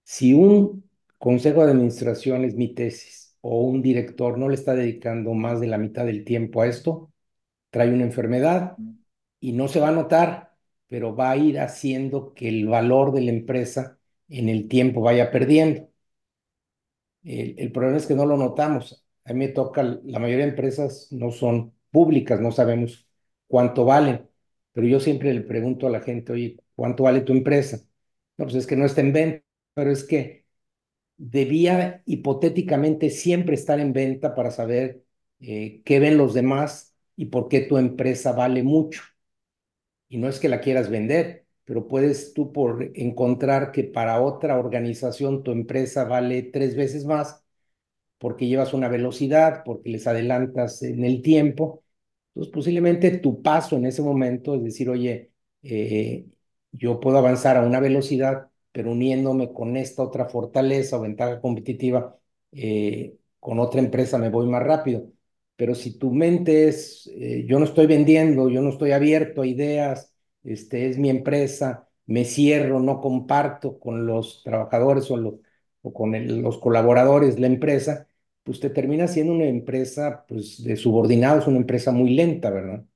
Si 0.05 0.35
un 0.35 0.89
consejo 1.19 1.65
de 1.65 1.73
administración 1.73 2.45
es 2.45 2.55
mi 2.57 2.75
tesis 2.75 3.37
o 3.41 3.61
un 3.63 3.83
director 3.83 4.39
no 4.39 4.49
le 4.49 4.55
está 4.57 4.75
dedicando 4.75 5.35
más 5.35 5.61
de 5.61 5.69
la 5.69 5.79
mitad 5.79 6.07
del 6.07 6.25
tiempo 6.25 6.63
a 6.63 6.69
esto, 6.69 7.13
trae 7.71 7.93
una 7.93 8.05
enfermedad 8.05 8.77
y 9.41 9.53
no 9.53 9.69
se 9.69 9.81
va 9.81 9.89
a 9.89 9.93
notar, 9.93 10.55
pero 10.89 11.17
va 11.17 11.31
a 11.33 11.37
ir 11.37 11.61
haciendo 11.61 12.35
que 12.35 12.49
el 12.49 12.69
valor 12.69 13.13
de 13.13 13.23
la 13.23 13.33
empresa 13.33 13.99
en 14.29 14.49
el 14.49 14.69
tiempo 14.69 15.01
vaya 15.03 15.31
perdiendo. 15.31 15.89
El, 17.25 17.73
problema 17.73 17.99
es 17.99 18.07
que 18.07 18.15
no 18.15 18.25
lo 18.27 18.37
notamos. 18.37 19.06
A 19.27 19.33
mí 19.35 19.41
me 19.41 19.49
toca, 19.49 19.83
la 19.83 20.19
mayoría 20.21 20.45
de 20.47 20.51
empresas 20.53 21.09
no 21.13 21.31
son 21.33 21.75
públicas, 21.91 22.41
no 22.41 22.53
sabemos 22.53 23.09
cuánto 23.49 23.85
valen, 23.85 24.29
pero 24.73 24.87
yo 24.87 25.01
siempre 25.01 25.35
le 25.35 25.41
pregunto 25.43 25.87
a 25.87 25.91
la 25.91 26.01
gente, 26.01 26.33
oye, 26.33 26.59
¿cuánto 26.77 27.05
vale 27.05 27.23
tu 27.23 27.33
empresa? 27.33 27.79
No, 28.37 28.45
pues 28.47 28.57
es 28.57 28.67
que 28.67 28.77
no 28.77 28.87
está 28.87 29.01
en 29.01 29.13
venta, 29.13 29.45
pero 29.75 29.91
es 29.91 30.05
que 30.05 30.47
debía 31.19 32.03
hipotéticamente 32.07 33.11
siempre 33.11 33.55
estar 33.57 33.81
en 33.81 33.93
venta 33.95 34.35
para 34.35 34.51
saber 34.53 35.05
eh, 35.41 35.83
qué 35.85 36.01
ven 36.01 36.19
los 36.19 36.35
demás 36.35 36.97
y 37.17 37.27
por 37.27 37.49
qué 37.49 37.61
tu 37.63 37.79
empresa 37.79 38.33
vale 38.33 38.63
mucho. 38.65 39.03
Y 40.09 40.19
no 40.19 40.29
es 40.29 40.39
que 40.41 40.49
la 40.49 40.61
quieras 40.61 40.91
vender, 40.91 41.47
pero 41.65 41.89
puedes 41.89 42.33
tú 42.35 42.53
por 42.53 42.91
encontrar 42.95 43.73
que 43.73 43.85
para 43.85 44.21
otra 44.23 44.59
organización 44.59 45.43
tu 45.43 45.51
empresa 45.53 46.05
vale 46.05 46.43
tres 46.45 46.77
veces 46.77 47.05
más 47.05 47.45
porque 48.19 48.47
llevas 48.47 48.75
una 48.75 48.89
velocidad, 48.89 49.63
porque 49.65 49.91
les 49.91 50.07
adelantas 50.07 50.83
en 50.83 51.05
el 51.05 51.23
tiempo. 51.23 51.83
Entonces, 52.35 52.53
posiblemente 52.53 53.19
tu 53.19 53.43
paso 53.43 53.77
en 53.77 53.87
ese 53.87 54.03
momento 54.03 54.55
es 54.57 54.65
decir, 54.65 54.89
oye, 54.91 55.33
eh, 55.63 56.27
yo 56.73 57.01
puedo 57.01 57.19
avanzar 57.19 57.57
a 57.57 57.63
una 57.67 57.81
velocidad, 57.81 58.49
pero 58.73 58.93
uniéndome 58.93 59.53
con 59.53 59.77
esta 59.77 60.03
otra 60.03 60.27
fortaleza 60.29 60.99
o 60.99 61.01
ventaja 61.03 61.41
competitiva, 61.41 62.19
eh, 62.53 63.17
con 63.41 63.59
otra 63.59 63.81
empresa 63.81 64.19
me 64.19 64.29
voy 64.31 64.47
más 64.49 64.63
rápido. 64.63 65.11
Pero 65.57 65.75
si 65.75 65.99
tu 65.99 66.13
mente 66.13 66.69
es, 66.69 67.07
eh, 67.15 67.45
yo 67.49 67.59
no 67.59 67.65
estoy 67.65 67.87
vendiendo, 67.87 68.49
yo 68.51 68.61
no 68.61 68.69
estoy 68.71 68.93
abierto 68.93 69.43
a 69.43 69.47
ideas, 69.47 70.15
este, 70.45 70.89
es 70.89 70.99
mi 70.99 71.09
empresa, 71.11 71.89
me 72.07 72.25
cierro, 72.25 72.81
no 72.81 73.01
comparto 73.01 73.79
con 73.79 74.07
los 74.07 74.43
trabajadores 74.45 75.11
o, 75.11 75.41
o 75.83 75.93
con 75.93 76.43
los 76.43 76.59
colaboradores 76.59 77.39
la 77.39 77.47
empresa, 77.47 78.06
pues 78.47 78.61
te 78.61 78.71
termina 78.71 79.09
siendo 79.09 79.33
una 79.33 79.47
empresa 79.47 80.25
pues, 80.29 80.63
de 80.63 80.77
subordinados, 80.77 81.49
una 81.49 81.57
empresa 81.59 81.91
muy 81.91 82.15
lenta, 82.15 82.49
¿verdad? 82.51 82.87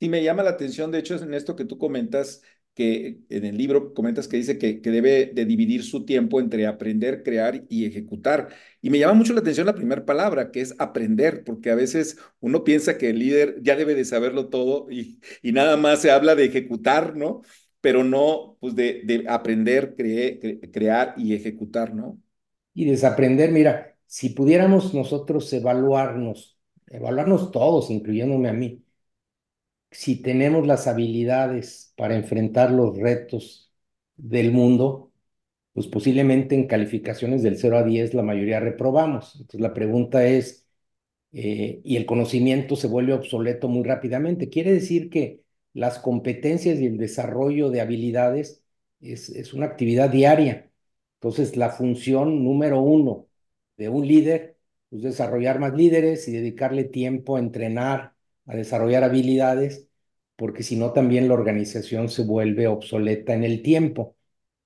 Sí, 0.00 0.08
me 0.08 0.22
llama 0.24 0.42
la 0.42 0.50
atención, 0.50 0.90
de 0.90 0.98
hecho, 0.98 1.14
en 1.16 1.32
esto 1.34 1.54
que 1.56 1.64
tú 1.64 1.78
comentas, 1.78 2.42
que 2.74 3.20
en 3.30 3.44
el 3.44 3.56
libro 3.56 3.94
comentas 3.94 4.26
que 4.28 4.36
dice 4.36 4.58
que, 4.58 4.82
que, 4.82 4.90
debe 4.90 5.26
de 5.34 5.44
dividir 5.44 5.84
su 5.84 6.04
tiempo 6.04 6.40
entre 6.40 6.66
aprender, 6.66 7.22
crear 7.22 7.64
y 7.68 7.86
ejecutar. 7.86 8.48
Y 8.82 8.90
me 8.90 8.98
llama 8.98 9.14
mucho 9.14 9.32
la 9.32 9.40
atención 9.40 9.66
la 9.66 9.76
primera 9.76 10.04
palabra, 10.04 10.50
que 10.50 10.60
es 10.60 10.74
aprender, 10.80 11.44
porque 11.44 11.70
a 11.70 11.76
veces 11.76 12.18
uno 12.40 12.64
piensa 12.64 12.98
que 12.98 13.10
el 13.10 13.20
líder 13.20 13.62
ya 13.62 13.76
debe 13.76 13.94
de 13.94 14.04
saberlo 14.04 14.48
todo 14.48 14.90
y, 14.90 15.20
y 15.42 15.52
nada 15.52 15.76
más 15.76 16.02
se 16.02 16.10
habla 16.10 16.34
de 16.34 16.46
ejecutar, 16.46 17.16
¿no? 17.16 17.42
Pero 17.80 18.02
no, 18.02 18.56
pues 18.60 18.74
de, 18.74 19.02
de 19.04 19.24
aprender, 19.28 19.94
crear 19.96 21.14
y 21.16 21.34
ejecutar, 21.34 21.94
¿no? 21.94 22.20
Y 22.74 22.86
desaprender, 22.86 23.52
mira, 23.52 23.93
si 24.06 24.30
pudiéramos 24.30 24.94
nosotros 24.94 25.52
evaluarnos, 25.52 26.58
evaluarnos 26.86 27.50
todos, 27.52 27.90
incluyéndome 27.90 28.48
a 28.48 28.52
mí, 28.52 28.84
si 29.90 30.20
tenemos 30.22 30.66
las 30.66 30.86
habilidades 30.86 31.92
para 31.96 32.16
enfrentar 32.16 32.70
los 32.70 32.96
retos 32.98 33.72
del 34.16 34.52
mundo, 34.52 35.12
pues 35.72 35.86
posiblemente 35.88 36.54
en 36.54 36.66
calificaciones 36.68 37.42
del 37.42 37.58
0 37.58 37.78
a 37.78 37.84
10 37.84 38.14
la 38.14 38.22
mayoría 38.22 38.60
reprobamos. 38.60 39.34
Entonces 39.36 39.60
la 39.60 39.74
pregunta 39.74 40.26
es, 40.26 40.66
eh, 41.32 41.80
y 41.84 41.96
el 41.96 42.06
conocimiento 42.06 42.76
se 42.76 42.88
vuelve 42.88 43.14
obsoleto 43.14 43.68
muy 43.68 43.84
rápidamente. 43.84 44.50
Quiere 44.50 44.72
decir 44.72 45.10
que 45.10 45.42
las 45.74 45.98
competencias 45.98 46.80
y 46.80 46.86
el 46.86 46.98
desarrollo 46.98 47.70
de 47.70 47.80
habilidades 47.80 48.64
es, 49.00 49.30
es 49.30 49.54
una 49.54 49.66
actividad 49.66 50.10
diaria. 50.10 50.70
Entonces 51.20 51.56
la 51.56 51.70
función 51.70 52.44
número 52.44 52.80
uno 52.82 53.28
de 53.76 53.88
un 53.88 54.06
líder 54.06 54.58
es 54.90 55.02
desarrollar 55.02 55.58
más 55.60 55.74
líderes 55.74 56.28
y 56.28 56.32
dedicarle 56.32 56.84
tiempo 56.84 57.36
a 57.36 57.40
entrenar 57.40 58.14
a 58.46 58.56
desarrollar 58.56 59.04
habilidades, 59.04 59.88
porque 60.36 60.62
si 60.62 60.76
no 60.76 60.92
también 60.92 61.28
la 61.28 61.34
organización 61.34 62.08
se 62.10 62.24
vuelve 62.24 62.66
obsoleta 62.68 63.32
en 63.34 63.44
el 63.44 63.62
tiempo. 63.62 64.16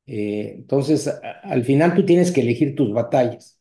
Eh, 0.07 0.55
entonces, 0.59 1.09
al 1.45 1.65
final 1.65 1.95
tú 1.95 2.07
tienes 2.07 2.33
que 2.33 2.43
elegir 2.43 2.77
tus 2.77 2.93
batallas, 2.93 3.61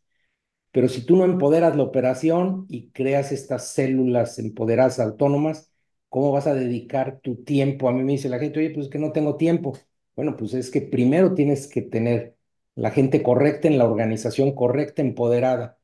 pero 0.71 0.89
si 0.89 1.05
tú 1.05 1.15
no 1.17 1.25
empoderas 1.25 1.75
la 1.75 1.83
operación 1.83 2.65
y 2.69 2.89
creas 2.91 3.31
estas 3.31 3.69
células 3.73 4.39
empoderadas 4.39 4.99
autónomas, 4.99 5.71
¿cómo 6.09 6.31
vas 6.31 6.47
a 6.47 6.53
dedicar 6.55 7.19
tu 7.21 7.37
tiempo? 7.43 7.89
A 7.89 7.93
mí 7.93 8.03
me 8.03 8.13
dice 8.13 8.29
la 8.29 8.39
gente, 8.39 8.59
oye, 8.59 8.71
pues 8.71 8.87
es 8.87 8.91
que 8.91 8.99
no 8.99 9.11
tengo 9.11 9.37
tiempo. 9.37 9.77
Bueno, 10.15 10.37
pues 10.37 10.53
es 10.53 10.71
que 10.71 10.81
primero 10.81 11.33
tienes 11.35 11.67
que 11.67 11.81
tener 11.83 12.36
la 12.77 12.91
gente 12.91 13.23
correcta 13.23 13.67
en 13.67 13.77
la 13.79 13.85
organización 13.85 14.53
correcta, 14.53 15.01
empoderada 15.01 15.79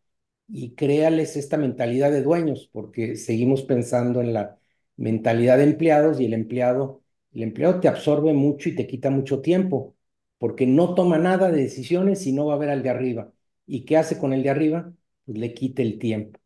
y 0.48 0.76
créales 0.76 1.38
esta 1.38 1.58
mentalidad 1.58 2.12
de 2.12 2.22
dueños, 2.24 2.70
porque 2.74 3.16
seguimos 3.18 3.64
pensando 3.64 4.22
en 4.22 4.34
la 4.34 4.60
mentalidad 4.98 5.58
de 5.58 5.64
empleados 5.66 6.20
y 6.20 6.26
el 6.26 6.34
empleado, 6.34 7.04
el 7.34 7.44
empleado 7.44 7.80
te 7.80 7.88
absorbe 7.88 8.34
mucho 8.34 8.70
y 8.70 8.76
te 8.76 8.88
quita 8.88 9.10
mucho 9.10 9.42
tiempo, 9.42 9.96
porque 10.38 10.68
no 10.68 10.94
toma 10.96 11.18
nada 11.18 11.52
de 11.52 11.64
decisiones 11.64 12.28
y 12.28 12.34
no 12.34 12.46
va 12.48 12.56
a 12.56 12.58
ver 12.58 12.70
al 12.70 12.84
de 12.84 12.90
arriba. 12.92 13.34
¿Y 13.66 13.86
qué 13.86 13.98
hace 13.98 14.20
con 14.20 14.34
el 14.34 14.44
de 14.44 14.50
arriba? 14.52 14.94
Pues 15.26 15.38
le 15.38 15.54
quita 15.54 15.82
el 15.82 16.00
tiempo. 16.00 16.40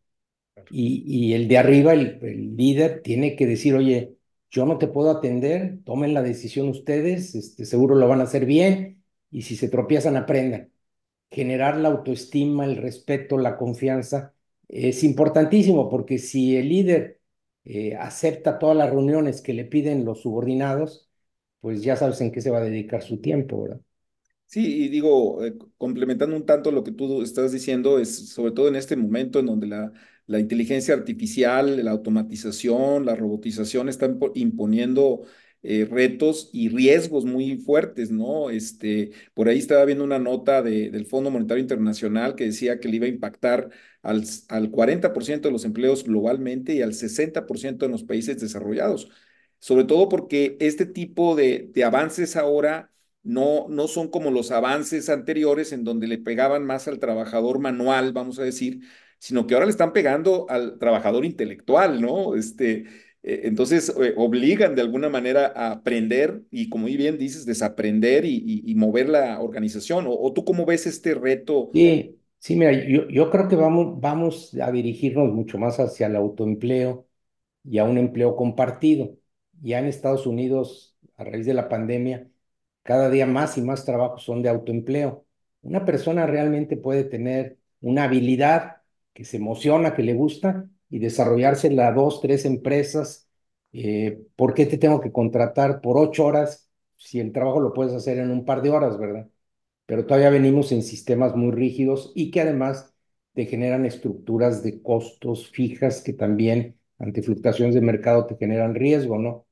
Y, 0.69 1.03
y 1.05 1.33
el 1.33 1.47
de 1.47 1.57
arriba, 1.57 1.93
el, 1.93 2.19
el, 2.21 2.55
líder, 2.57 3.01
tiene 3.01 3.35
que 3.35 3.45
decir, 3.47 3.75
oye, 3.75 4.17
yo 4.49 4.65
no 4.65 4.77
te 4.77 4.87
puedo 4.87 5.11
atender, 5.11 5.79
tomen 5.85 6.13
la 6.13 6.21
decisión 6.21 6.69
ustedes, 6.69 7.35
este, 7.35 7.65
seguro 7.65 7.95
lo 7.95 8.07
van 8.07 8.19
a 8.21 8.23
hacer 8.23 8.45
bien, 8.45 8.96
y 9.31 9.43
si 9.43 9.55
se 9.55 9.69
tropiezan, 9.69 10.15
aprendan 10.17 10.71
generar 11.31 11.77
la 11.77 11.89
autoestima, 11.89 12.65
el 12.65 12.77
respeto, 12.77 13.37
la 13.37 13.57
confianza, 13.57 14.33
es 14.67 15.03
importantísimo 15.03 15.89
porque 15.89 16.17
si 16.19 16.57
el 16.57 16.69
líder 16.69 17.21
eh, 17.65 17.95
acepta 17.95 18.59
todas 18.59 18.77
las 18.77 18.89
reuniones 18.91 19.41
que 19.41 19.53
le 19.53 19.65
piden 19.65 20.05
los 20.05 20.21
subordinados, 20.21 21.09
pues 21.61 21.83
ya 21.83 21.95
sabes 21.95 22.21
en 22.21 22.31
qué 22.31 22.41
se 22.41 22.51
va 22.51 22.59
a 22.59 22.61
dedicar 22.63 23.03
su 23.03 23.19
tiempo, 23.21 23.63
¿verdad? 23.63 23.81
Sí, 24.45 24.85
y 24.85 24.87
digo, 24.89 25.43
eh, 25.45 25.57
complementando 25.77 26.35
un 26.35 26.45
tanto 26.45 26.71
lo 26.71 26.83
que 26.83 26.91
tú 26.93 27.21
estás 27.21 27.51
diciendo, 27.51 27.99
es 27.99 28.29
sobre 28.29 28.53
todo 28.53 28.69
en 28.69 28.77
este 28.77 28.95
momento 28.95 29.39
en 29.39 29.45
donde 29.47 29.67
la, 29.67 29.91
la 30.25 30.39
inteligencia 30.39 30.93
artificial, 30.93 31.83
la 31.83 31.91
automatización, 31.91 33.05
la 33.05 33.15
robotización 33.15 33.89
están 33.89 34.17
imponiendo 34.35 35.23
eh, 35.63 35.85
retos 35.89 36.49
y 36.53 36.69
riesgos 36.69 37.25
muy 37.25 37.57
fuertes, 37.57 38.11
¿no? 38.11 38.49
Este, 38.49 39.11
por 39.33 39.49
ahí 39.49 39.57
estaba 39.59 39.85
viendo 39.85 40.03
una 40.03 40.19
nota 40.19 40.61
de, 40.61 40.89
del 40.91 41.05
Fondo 41.05 41.31
Monetario 41.31 41.61
Internacional 41.61 42.35
que 42.35 42.45
decía 42.45 42.79
que 42.79 42.87
le 42.89 42.97
iba 42.97 43.05
a 43.05 43.09
impactar 43.09 43.69
al, 44.01 44.23
al 44.49 44.71
40% 44.71 45.49
de 45.49 45.53
los 45.53 45.65
empleos 45.65 46.03
globalmente 46.03 46.73
y 46.73 46.81
al 46.81 46.93
60% 46.93 47.85
en 47.85 47.91
los 47.91 48.03
países 48.03 48.39
desarrollados, 48.39 49.09
sobre 49.59 49.83
todo 49.85 50.09
porque 50.09 50.57
este 50.59 50.85
tipo 50.85 51.35
de, 51.35 51.69
de 51.73 51.83
avances 51.83 52.35
ahora 52.35 52.91
no, 53.23 53.67
no 53.69 53.87
son 53.87 54.09
como 54.09 54.31
los 54.31 54.51
avances 54.51 55.09
anteriores 55.09 55.71
en 55.73 55.83
donde 55.83 56.07
le 56.07 56.17
pegaban 56.17 56.65
más 56.65 56.87
al 56.87 56.99
trabajador 56.99 57.59
manual, 57.59 58.13
vamos 58.13 58.39
a 58.39 58.43
decir, 58.43 58.81
sino 59.19 59.47
que 59.47 59.53
ahora 59.55 59.65
le 59.65 59.71
están 59.71 59.93
pegando 59.93 60.45
al 60.49 60.77
trabajador 60.79 61.25
intelectual, 61.25 62.01
¿no? 62.01 62.35
Este, 62.35 62.85
entonces 63.27 63.93
eh, 64.01 64.13
obligan 64.15 64.73
de 64.73 64.81
alguna 64.81 65.09
manera 65.09 65.51
a 65.55 65.71
aprender 65.71 66.43
y, 66.49 66.69
como 66.69 66.85
bien 66.85 67.17
dices, 67.17 67.45
desaprender 67.45 68.23
y, 68.25 68.73
mover 68.75 69.09
la 69.09 69.41
organización. 69.41 70.05
¿O, 70.07 70.31
tú 70.33 70.45
cómo 70.45 70.65
ves 70.65 70.87
este 70.87 71.13
reto? 71.13 71.69
Sí, 71.73 72.17
sí, 72.39 72.55
mira, 72.55 72.71
yo, 72.71 73.07
yo 73.09 73.29
creo 73.29 73.47
que 73.47 73.55
vamos, 73.55 73.99
vamos 73.99 74.55
a 74.61 74.71
dirigirnos 74.71 75.33
mucho 75.33 75.57
más 75.57 75.79
hacia 75.79 76.07
el 76.07 76.15
autoempleo 76.15 77.07
y 77.63 77.79
a 77.79 77.83
un 77.83 77.97
empleo 77.97 78.35
compartido. 78.35 79.17
Ya 79.61 79.79
en 79.79 79.85
Estados 79.85 80.25
Unidos, 80.25 80.95
a 81.17 81.23
raíz 81.23 81.45
de 81.45 81.53
la 81.53 81.67
pandemia, 81.67 82.29
cada 82.83 83.09
día 83.09 83.25
más 83.25 83.57
y 83.57 83.61
más 83.61 83.83
trabajos 83.83 84.23
son 84.23 84.41
de 84.41 84.49
autoempleo. 84.49 85.25
Una 85.61 85.83
persona 85.83 86.25
realmente 86.25 86.77
puede 86.77 87.03
tener 87.03 87.57
una 87.81 88.05
habilidad 88.05 88.77
que 89.13 89.25
se 89.25 89.37
emociona, 89.37 89.93
que 89.95 90.03
le 90.03 90.13
gusta, 90.13 90.69
y 90.89 90.99
desarrollarse 90.99 91.69
las 91.71 91.95
dos, 91.95 92.21
tres 92.21 92.45
empresas. 92.45 93.27
Eh, 93.73 94.19
¿Por 94.35 94.53
qué 94.53 94.65
te 94.65 94.77
tengo 94.77 95.01
que 95.01 95.11
contratar 95.11 95.81
por 95.81 95.97
ocho 95.97 96.25
horas 96.25 96.69
si 96.95 97.19
el 97.19 97.31
trabajo 97.31 97.59
lo 97.59 97.73
puedes 97.73 97.93
hacer 97.93 98.17
en 98.19 98.31
un 98.31 98.45
par 98.45 98.61
de 98.61 98.69
horas, 98.69 98.97
verdad? 98.97 99.27
Pero 99.85 100.05
todavía 100.05 100.29
venimos 100.29 100.71
en 100.71 100.83
sistemas 100.83 101.35
muy 101.35 101.51
rígidos 101.51 102.11
y 102.15 102.31
que 102.31 102.41
además 102.41 102.93
te 103.33 103.45
generan 103.45 103.85
estructuras 103.85 104.63
de 104.63 104.81
costos 104.81 105.49
fijas 105.51 106.01
que 106.01 106.13
también 106.13 106.77
ante 106.99 107.21
fluctuaciones 107.21 107.75
de 107.75 107.81
mercado 107.81 108.25
te 108.25 108.35
generan 108.37 108.75
riesgo, 108.75 109.17
¿no? 109.19 109.45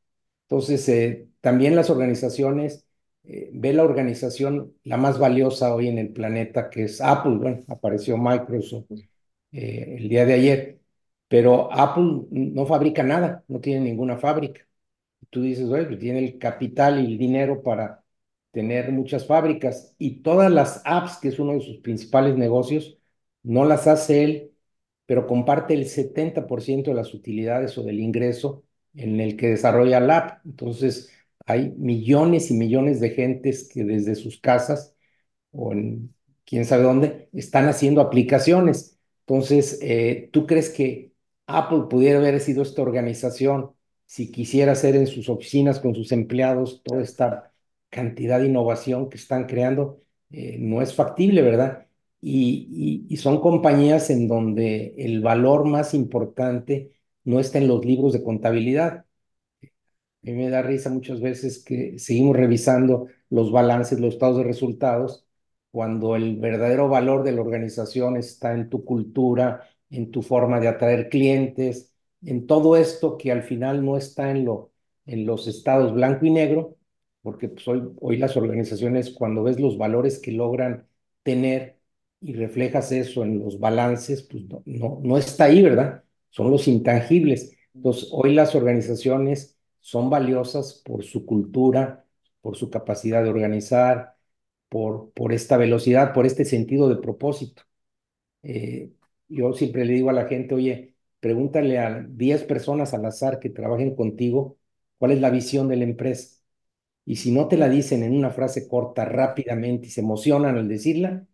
Entonces, 0.44 0.88
eh, 0.90 1.30
también 1.42 1.76
las 1.76 1.90
organizaciones, 1.90 2.86
eh, 3.24 3.50
ve 3.54 3.74
la 3.74 3.84
organización 3.84 4.74
la 4.84 4.98
más 4.98 5.20
valiosa 5.20 5.74
hoy 5.76 5.88
en 5.88 5.98
el 6.00 6.12
planeta, 6.14 6.70
que 6.70 6.84
es 6.86 7.02
Apple, 7.02 7.38
bueno, 7.38 7.60
apareció 7.68 8.18
Microsoft 8.18 8.92
el 9.52 10.10
día 10.10 10.26
de 10.26 10.34
ayer, 10.34 10.80
pero 11.36 11.70
Apple 11.74 12.28
no 12.32 12.66
fabrica 12.66 13.04
nada, 13.04 13.44
no 13.50 13.60
tiene 13.60 13.82
ninguna 13.82 14.18
fábrica. 14.18 14.66
Tú 15.30 15.42
dices, 15.42 15.70
oye, 15.70 15.86
pues 15.86 16.00
tiene 16.00 16.20
el 16.20 16.40
capital 16.40 17.02
y 17.02 17.08
el 17.14 17.18
dinero 17.18 17.62
para 17.62 18.06
tener 18.52 18.94
muchas 18.94 19.28
fábricas 19.28 19.96
y 20.00 20.22
todas 20.24 20.50
las 20.52 20.82
apps, 20.86 21.18
que 21.18 21.28
es 21.30 21.40
uno 21.40 21.54
de 21.54 21.62
sus 21.62 21.80
principales 21.80 22.38
negocios, 22.38 22.98
no 23.44 23.66
las 23.66 23.86
hace 23.88 24.24
él, 24.24 24.54
pero 25.06 25.28
comparte 25.28 25.74
el 25.74 25.88
70% 25.88 26.92
de 26.92 26.96
las 26.98 27.14
utilidades 27.14 27.78
o 27.78 27.84
del 27.84 28.00
ingreso 28.00 28.64
en 28.96 29.20
el 29.22 29.36
que 29.38 29.50
desarrolla 29.50 30.00
la 30.00 30.18
app. 30.20 30.46
Entonces, 30.46 31.12
hay 31.46 31.72
millones 31.78 32.50
y 32.52 32.56
millones 32.56 33.02
de 33.02 33.10
gentes 33.12 33.70
que 33.70 33.84
desde 33.84 34.16
sus 34.16 34.40
casas 34.40 34.96
o 35.52 35.74
en 35.74 36.16
quién 36.46 36.66
sabe 36.66 36.84
dónde 36.84 37.30
están 37.34 37.68
haciendo 37.68 38.02
aplicaciones. 38.02 39.00
Entonces, 39.28 39.80
eh, 39.82 40.30
¿tú 40.32 40.48
crees 40.48 40.70
que 40.70 41.15
Apple 41.48 41.84
pudiera 41.90 42.20
haber 42.20 42.40
sido 42.40 42.64
esta 42.64 42.82
organización 42.82 43.72
si 44.06 44.32
quisiera 44.32 44.74
hacer 44.74 44.96
en 44.96 45.08
sus 45.08 45.30
oficinas 45.30 45.80
con 45.80 45.96
sus 45.96 46.12
empleados 46.12 46.82
toda 46.84 47.02
esta 47.02 47.54
cantidad 47.90 48.40
de 48.40 48.48
innovación 48.48 49.10
que 49.10 49.18
están 49.18 49.46
creando, 49.48 50.02
eh, 50.32 50.58
no 50.60 50.82
es 50.82 50.94
factible, 50.96 51.42
¿verdad? 51.42 51.88
Y, 52.22 53.06
y, 53.08 53.18
son 53.18 53.40
compañías 53.40 54.10
en 54.10 54.28
donde 54.28 54.96
el 54.98 55.22
valor 55.22 55.66
más 55.66 55.94
importante 55.94 56.92
no 57.24 57.40
está 57.40 57.60
en 57.60 57.68
los 57.68 57.86
libros 57.86 58.14
de 58.14 58.24
contabilidad. 58.24 59.06
A 59.62 59.68
mí 60.22 60.34
me 60.34 60.50
da 60.50 60.62
risa 60.62 60.90
muchas 60.90 61.22
veces 61.22 61.64
que 61.64 62.00
seguimos 62.00 62.36
revisando 62.36 63.08
los 63.30 63.52
balances, 63.52 64.00
los 64.00 64.16
estados 64.16 64.38
de 64.38 64.44
resultados, 64.44 65.26
cuando 65.72 66.16
el 66.16 66.38
verdadero 66.38 66.90
valor 66.90 67.24
de 67.24 67.32
la 67.34 67.42
organización 67.42 68.18
está 68.18 68.54
en 68.54 68.70
tu 68.70 68.84
cultura, 68.86 69.70
en 69.98 70.12
tu 70.12 70.22
forma 70.22 70.60
de 70.60 70.68
atraer 70.68 71.10
clientes, 71.10 71.94
en 72.24 72.48
todo 72.48 72.76
esto 72.78 73.18
que 73.18 73.32
al 73.32 73.44
final 73.44 73.84
no 73.86 73.98
está 73.98 74.32
en, 74.32 74.46
lo, 74.46 74.72
en 75.06 75.26
los 75.26 75.48
estados 75.48 75.94
blanco 75.94 76.26
y 76.26 76.32
negro, 76.32 76.78
porque 77.22 77.50
pues 77.50 77.68
hoy, 77.68 77.84
hoy 78.00 78.18
las 78.18 78.38
organizaciones, 78.38 79.12
cuando 79.12 79.44
ves 79.44 79.60
los 79.60 79.78
valores 79.78 80.20
que 80.20 80.32
logran 80.32 80.88
tener 81.24 81.80
y 82.22 82.34
reflejas 82.34 82.92
eso 82.92 83.24
en 83.24 83.40
los 83.40 83.60
balances, 83.60 84.24
pues 84.24 84.44
no, 84.46 84.64
no, 84.66 85.00
no 85.04 85.18
está 85.18 85.46
ahí, 85.46 85.62
¿verdad? 85.62 86.04
Son 86.30 86.52
los 86.52 86.68
intangibles. 86.68 87.56
Entonces, 87.74 88.10
hoy 88.12 88.34
las 88.34 88.56
organizaciones 88.56 89.58
son 89.80 90.10
valiosas 90.10 90.82
por 90.86 91.04
su 91.04 91.26
cultura, 91.26 92.06
por 92.42 92.56
su 92.58 92.70
capacidad 92.70 93.24
de 93.24 93.30
organizar, 93.30 94.16
por, 94.70 95.12
por 95.14 95.34
esta 95.34 95.58
velocidad, 95.58 96.14
por 96.14 96.26
este 96.26 96.46
sentido 96.46 96.90
de 96.90 96.98
propósito. 96.98 97.64
Eh, 98.44 98.92
yo 99.28 99.54
siempre 99.54 99.86
le 99.86 99.94
digo 99.94 100.10
a 100.10 100.14
la 100.14 100.28
gente, 100.28 100.56
oye, 100.56 100.96
pregúntale 101.20 101.80
a 101.80 102.02
10 102.08 102.44
personas 102.44 102.94
al 102.94 103.06
azar 103.06 103.40
que 103.40 103.50
trabajen 103.50 103.96
contigo 103.96 104.58
cuál 104.98 105.12
es 105.12 105.22
la 105.22 105.30
visión 105.30 105.68
de 105.68 105.78
la 105.78 105.84
empresa. 105.86 106.42
Y 107.06 107.18
si 107.18 107.32
no 107.32 107.48
te 107.50 107.58
la 107.58 107.70
dicen 107.70 108.04
en 108.04 108.16
una 108.16 108.32
frase 108.32 108.68
corta, 108.70 109.06
rápidamente 109.06 109.88
y 109.88 109.92
se 109.92 110.02
emocionan 110.02 110.58
al 110.58 110.68
decirla, 110.70 111.28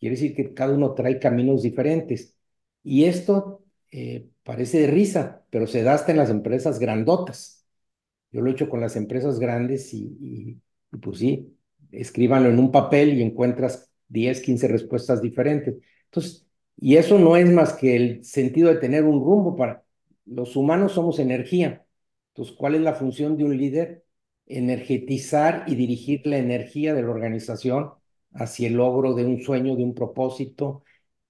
quiere 0.00 0.14
decir 0.16 0.34
que 0.34 0.54
cada 0.54 0.74
uno 0.74 0.94
trae 0.94 1.18
caminos 1.18 1.62
diferentes. 1.62 2.36
Y 2.82 3.04
esto 3.04 3.64
eh, 3.90 4.28
parece 4.44 4.80
de 4.80 4.86
risa, 4.88 5.44
pero 5.50 5.66
se 5.66 5.82
da 5.82 5.94
hasta 5.94 6.12
en 6.12 6.18
las 6.18 6.30
empresas 6.30 6.78
grandotas. 6.78 7.66
Yo 8.32 8.42
lo 8.42 8.50
he 8.50 8.54
hecho 8.54 8.70
con 8.70 8.82
las 8.82 8.96
empresas 8.96 9.40
grandes 9.40 9.94
y, 9.94 10.60
y, 10.92 10.98
pues 10.98 11.20
sí, 11.20 11.56
escríbanlo 11.92 12.50
en 12.50 12.60
un 12.60 12.72
papel 12.72 13.14
y 13.18 13.22
encuentras 13.22 13.92
10, 14.08 14.42
15 14.42 14.68
respuestas 14.68 15.22
diferentes. 15.22 15.76
Entonces, 16.06 16.47
y 16.80 16.96
eso 16.96 17.18
no 17.18 17.36
es 17.36 17.50
más 17.50 17.74
que 17.74 17.96
el 17.96 18.24
sentido 18.24 18.68
de 18.68 18.76
tener 18.76 19.04
un 19.04 19.24
rumbo 19.24 19.56
para... 19.56 19.84
Los 20.26 20.56
humanos 20.56 20.92
somos 20.92 21.18
energía. 21.18 21.84
Entonces, 22.34 22.54
¿cuál 22.56 22.74
es 22.74 22.82
la 22.82 22.94
función 22.94 23.36
de 23.36 23.44
un 23.44 23.56
líder? 23.56 24.04
Energetizar 24.46 25.64
y 25.66 25.74
dirigir 25.74 26.26
la 26.26 26.38
energía 26.38 26.94
de 26.94 27.02
la 27.02 27.10
organización 27.10 27.92
hacia 28.32 28.68
el 28.68 28.74
logro 28.74 29.14
de 29.14 29.24
un 29.24 29.40
sueño, 29.42 29.74
de 29.76 29.84
un 29.84 29.94
propósito 29.94 30.84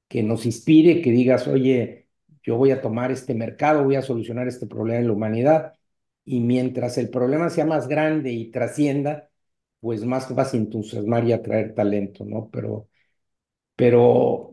que 0.08 0.22
nos 0.22 0.46
inspire, 0.46 1.02
que 1.02 1.10
digas, 1.12 1.48
oye, 1.48 2.08
yo 2.42 2.56
voy 2.56 2.70
a 2.72 2.80
tomar 2.80 3.10
este 3.12 3.34
mercado, 3.34 3.84
voy 3.84 3.96
a 3.96 4.02
solucionar 4.02 4.48
este 4.48 4.66
problema 4.66 5.00
en 5.00 5.06
la 5.08 5.12
humanidad. 5.14 5.74
Y 6.24 6.40
mientras 6.40 6.98
el 6.98 7.10
problema 7.10 7.50
sea 7.50 7.66
más 7.66 7.88
grande 7.88 8.32
y 8.32 8.50
trascienda, 8.50 9.30
pues 9.80 10.04
más 10.04 10.34
vas 10.34 10.54
a 10.54 10.56
entusiasmar 10.58 11.26
y 11.26 11.32
atraer 11.32 11.74
talento, 11.74 12.24
¿no? 12.24 12.50
Pero, 12.50 12.88
pero 13.76 14.52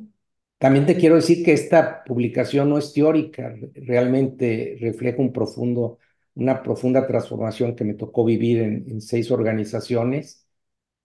también 0.65 0.87
te 0.87 0.97
quiero 0.97 1.15
decir 1.15 1.45
que 1.45 1.53
esta 1.53 2.03
publicación 2.03 2.69
no 2.71 2.79
es 2.79 2.91
teórica, 2.91 3.55
realmente 3.75 4.75
refleja 4.81 5.21
un 5.21 5.31
profundo, 5.31 5.99
una 6.33 6.63
profunda 6.63 7.05
transformación 7.05 7.75
que 7.75 7.83
me 7.83 7.93
tocó 7.93 8.25
vivir 8.25 8.63
en, 8.63 8.99
seis 8.99 9.29
organizaciones 9.29 10.47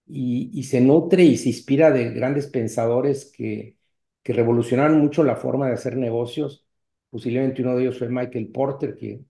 y, 0.07 0.51
y, 0.55 0.62
se 0.64 0.81
nutre 0.81 1.25
y 1.25 1.37
se 1.37 1.51
inspira 1.51 1.90
de 1.90 2.11
grandes 2.11 2.46
pensadores 2.46 3.27
que, 3.31 3.77
que 4.23 4.33
revolucionaron 4.33 4.99
mucho 4.99 5.25
la 5.25 5.37
forma 5.37 5.68
de 5.68 5.75
hacer 5.75 5.99
negocios. 5.99 6.66
Posiblemente 7.11 7.61
uno 7.61 7.77
de 7.77 7.83
ellos 7.83 7.99
fue 7.99 8.09
Michael 8.09 8.49
Porter, 8.49 8.96
que 8.96 9.20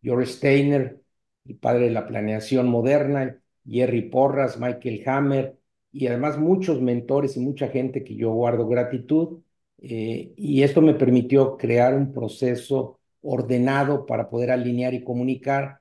George 0.00 0.30
Steiner, 0.30 1.02
el 1.44 1.56
padre 1.56 1.86
de 1.86 1.90
la 1.90 2.06
planeación 2.06 2.68
moderna, 2.68 3.42
Jerry 3.68 4.02
Porras, 4.02 4.60
Michael 4.60 5.02
Hammer, 5.06 5.58
y 5.90 6.06
además 6.06 6.38
muchos 6.38 6.80
mentores 6.80 7.36
y 7.36 7.40
mucha 7.40 7.66
gente 7.68 8.04
que 8.04 8.14
yo 8.14 8.30
guardo 8.30 8.68
gratitud 8.68 9.41
eh, 9.82 10.32
y 10.36 10.62
esto 10.62 10.80
me 10.80 10.94
permitió 10.94 11.56
crear 11.56 11.94
un 11.94 12.12
proceso 12.12 13.00
ordenado 13.20 14.06
para 14.06 14.30
poder 14.30 14.52
alinear 14.52 14.94
y 14.94 15.04
comunicar, 15.04 15.80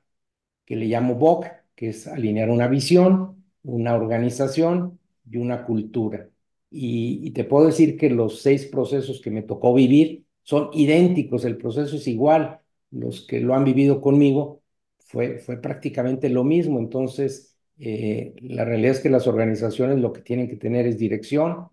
que 0.65 0.75
le 0.75 0.87
llamo 0.87 1.15
BOC, 1.15 1.45
que 1.75 1.89
es 1.89 2.07
alinear 2.07 2.49
una 2.49 2.67
visión, 2.67 3.43
una 3.63 3.95
organización 3.95 4.99
y 5.29 5.37
una 5.37 5.65
cultura. 5.65 6.29
Y, 6.71 7.31
te 7.31 7.43
puedo 7.43 7.67
decir 7.67 7.97
que 7.97 8.09
los 8.09 8.41
seis 8.41 8.65
procesos 8.65 9.21
que 9.21 9.31
me 9.31 9.43
tocó 9.43 9.73
vivir 9.73 10.25
son 10.43 10.69
idénticos, 10.73 11.45
el 11.45 11.57
proceso 11.57 11.97
es 11.97 12.07
igual, 12.07 12.59
los 12.91 13.27
que 13.27 13.39
lo 13.41 13.55
han 13.55 13.65
vivido 13.65 14.01
conmigo 14.01 14.61
fue, 14.99 15.39
fue 15.39 15.61
prácticamente 15.61 16.29
lo 16.29 16.43
mismo. 16.43 16.79
Entonces, 16.79 17.57
eh, 17.79 18.33
la 18.41 18.65
realidad 18.65 18.93
es 18.93 18.99
que 19.01 19.09
las 19.09 19.27
organizaciones 19.27 19.99
lo 19.99 20.13
que 20.13 20.21
tienen 20.21 20.47
que 20.47 20.55
tener 20.57 20.87
es 20.87 20.97
dirección, 20.97 21.67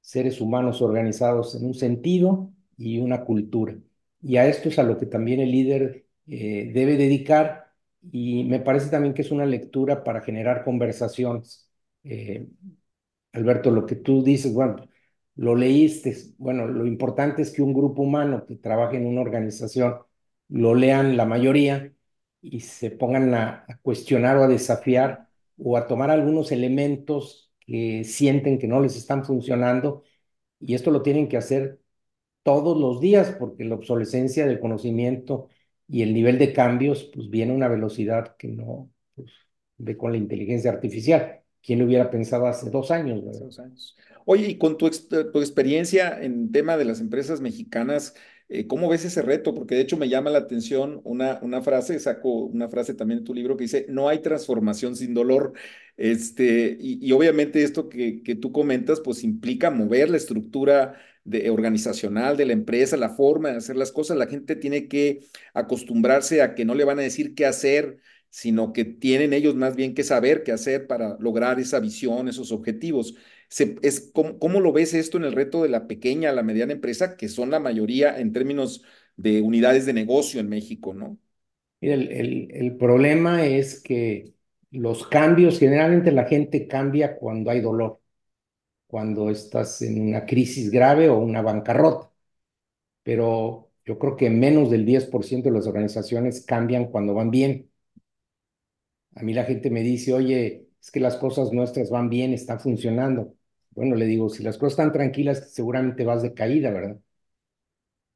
seres 0.00 0.40
humanos 0.40 0.82
organizados 0.82 1.54
en 1.54 1.66
un 1.66 1.74
sentido 1.74 2.50
y 2.76 2.98
una 3.00 3.24
cultura. 3.24 3.76
Y 4.22 4.36
a 4.36 4.46
esto 4.46 4.68
es 4.68 4.78
a 4.78 4.82
lo 4.82 4.98
que 4.98 5.06
también 5.06 5.40
el 5.40 5.50
líder 5.50 6.06
eh, 6.26 6.70
debe 6.74 6.96
dedicar 6.96 7.72
y 8.12 8.44
me 8.44 8.60
parece 8.60 8.90
también 8.90 9.14
que 9.14 9.22
es 9.22 9.30
una 9.30 9.46
lectura 9.46 10.04
para 10.04 10.20
generar 10.22 10.64
conversaciones. 10.64 11.70
Eh, 12.04 12.48
Alberto, 13.32 13.70
lo 13.70 13.86
que 13.86 13.96
tú 13.96 14.22
dices, 14.22 14.52
bueno, 14.52 14.88
lo 15.36 15.54
leíste, 15.54 16.16
bueno, 16.38 16.66
lo 16.66 16.86
importante 16.86 17.42
es 17.42 17.52
que 17.52 17.62
un 17.62 17.72
grupo 17.72 18.02
humano 18.02 18.44
que 18.46 18.56
trabaje 18.56 18.96
en 18.96 19.06
una 19.06 19.20
organización 19.20 19.98
lo 20.48 20.74
lean 20.74 21.16
la 21.16 21.24
mayoría 21.26 21.92
y 22.42 22.60
se 22.60 22.90
pongan 22.90 23.32
a, 23.34 23.64
a 23.68 23.78
cuestionar 23.82 24.36
o 24.36 24.44
a 24.44 24.48
desafiar 24.48 25.28
o 25.58 25.76
a 25.76 25.86
tomar 25.86 26.10
algunos 26.10 26.50
elementos 26.52 27.49
que 27.70 28.02
sienten 28.02 28.58
que 28.58 28.66
no 28.66 28.80
les 28.80 28.96
están 28.96 29.24
funcionando 29.24 30.02
y 30.58 30.74
esto 30.74 30.90
lo 30.90 31.02
tienen 31.02 31.28
que 31.28 31.36
hacer 31.36 31.80
todos 32.42 32.76
los 32.76 33.00
días 33.00 33.36
porque 33.38 33.64
la 33.64 33.76
obsolescencia 33.76 34.44
del 34.44 34.58
conocimiento 34.58 35.46
y 35.86 36.02
el 36.02 36.12
nivel 36.12 36.36
de 36.36 36.52
cambios 36.52 37.04
pues 37.14 37.30
viene 37.30 37.52
a 37.52 37.54
una 37.54 37.68
velocidad 37.68 38.36
que 38.36 38.48
no 38.48 38.90
pues, 39.14 39.30
ve 39.78 39.96
con 39.96 40.10
la 40.10 40.18
inteligencia 40.18 40.72
artificial. 40.72 41.42
¿Quién 41.62 41.78
lo 41.78 41.84
hubiera 41.84 42.10
pensado 42.10 42.48
hace 42.48 42.70
dos 42.70 42.90
años? 42.90 43.22
Hace 43.28 43.44
dos 43.44 43.60
años. 43.60 43.96
Oye, 44.26 44.48
y 44.48 44.58
con 44.58 44.76
tu, 44.76 44.90
tu, 44.90 45.38
experiencia 45.38 46.20
en 46.20 46.50
tema 46.50 46.76
de 46.76 46.86
las 46.86 47.00
empresas 47.00 47.40
mexicanas, 47.40 48.16
eh, 48.50 48.66
¿cómo 48.66 48.88
ves 48.88 49.04
ese 49.04 49.22
reto? 49.22 49.54
Porque 49.54 49.74
de 49.76 49.82
hecho 49.82 49.96
me 49.96 50.08
llama 50.08 50.30
la 50.30 50.38
atención 50.40 51.00
una, 51.04 51.38
una 51.42 51.62
frase, 51.62 51.98
saco 52.00 52.46
una 52.46 52.68
frase 52.68 52.94
también 52.94 53.20
en 53.20 53.24
tu 53.24 53.34
libro 53.34 53.56
que 53.56 53.64
dice, 53.64 53.86
no 53.88 54.08
hay 54.08 54.18
transformación 54.20 54.96
sin 54.96 55.14
dolor. 55.14 55.52
Este, 55.96 56.76
y, 56.80 56.98
y 57.06 57.12
obviamente 57.12 57.62
esto 57.62 57.88
que, 57.88 58.22
que 58.22 58.34
tú 58.34 58.52
comentas, 58.52 59.00
pues 59.00 59.24
implica 59.24 59.70
mover 59.70 60.10
la 60.10 60.16
estructura 60.16 60.98
de, 61.24 61.50
organizacional 61.50 62.36
de 62.36 62.46
la 62.46 62.52
empresa, 62.52 62.96
la 62.96 63.10
forma 63.10 63.50
de 63.50 63.56
hacer 63.58 63.76
las 63.76 63.92
cosas. 63.92 64.16
La 64.16 64.26
gente 64.26 64.56
tiene 64.56 64.88
que 64.88 65.20
acostumbrarse 65.54 66.42
a 66.42 66.54
que 66.54 66.64
no 66.64 66.74
le 66.74 66.84
van 66.84 66.98
a 66.98 67.02
decir 67.02 67.34
qué 67.34 67.46
hacer, 67.46 67.98
sino 68.30 68.72
que 68.72 68.84
tienen 68.84 69.32
ellos 69.32 69.54
más 69.56 69.76
bien 69.76 69.94
que 69.94 70.04
saber 70.04 70.42
qué 70.44 70.52
hacer 70.52 70.86
para 70.86 71.16
lograr 71.20 71.60
esa 71.60 71.80
visión, 71.80 72.28
esos 72.28 72.52
objetivos. 72.52 73.14
Es, 73.82 74.10
¿cómo, 74.14 74.38
¿Cómo 74.38 74.60
lo 74.60 74.72
ves 74.72 74.94
esto 74.94 75.16
en 75.18 75.24
el 75.24 75.32
reto 75.32 75.62
de 75.62 75.68
la 75.68 75.86
pequeña, 75.88 76.32
la 76.32 76.42
mediana 76.42 76.72
empresa, 76.72 77.16
que 77.16 77.28
son 77.28 77.50
la 77.50 77.60
mayoría 77.60 78.18
en 78.18 78.32
términos 78.32 78.82
de 79.16 79.42
unidades 79.42 79.86
de 79.86 79.92
negocio 79.92 80.40
en 80.40 80.48
México, 80.48 80.94
¿no? 80.94 81.18
El, 81.80 82.08
el, 82.12 82.50
el 82.52 82.76
problema 82.76 83.46
es 83.46 83.80
que 83.82 84.34
los 84.70 85.06
cambios, 85.08 85.58
generalmente 85.58 86.12
la 86.12 86.24
gente 86.26 86.68
cambia 86.68 87.16
cuando 87.18 87.50
hay 87.50 87.60
dolor, 87.60 88.00
cuando 88.86 89.30
estás 89.30 89.82
en 89.82 90.00
una 90.08 90.26
crisis 90.26 90.70
grave 90.70 91.08
o 91.08 91.18
una 91.18 91.42
bancarrota, 91.42 92.10
pero 93.02 93.70
yo 93.84 93.98
creo 93.98 94.16
que 94.16 94.30
menos 94.30 94.70
del 94.70 94.86
10% 94.86 95.48
de 95.50 95.56
las 95.56 95.66
organizaciones 95.68 96.44
cambian 96.46 96.86
cuando 96.90 97.14
van 97.14 97.30
bien. 97.30 97.69
A 99.14 99.22
mí 99.22 99.32
la 99.34 99.44
gente 99.44 99.70
me 99.70 99.82
dice, 99.82 100.12
oye, 100.14 100.68
es 100.80 100.90
que 100.90 101.00
las 101.00 101.16
cosas 101.16 101.52
nuestras 101.52 101.90
van 101.90 102.08
bien, 102.10 102.32
están 102.32 102.60
funcionando. 102.60 103.34
Bueno, 103.70 103.94
le 103.96 104.06
digo, 104.06 104.28
si 104.28 104.42
las 104.42 104.58
cosas 104.58 104.72
están 104.74 104.92
tranquilas, 104.92 105.52
seguramente 105.52 106.04
vas 106.04 106.22
de 106.22 106.34
caída, 106.34 106.70
¿verdad? 106.70 106.98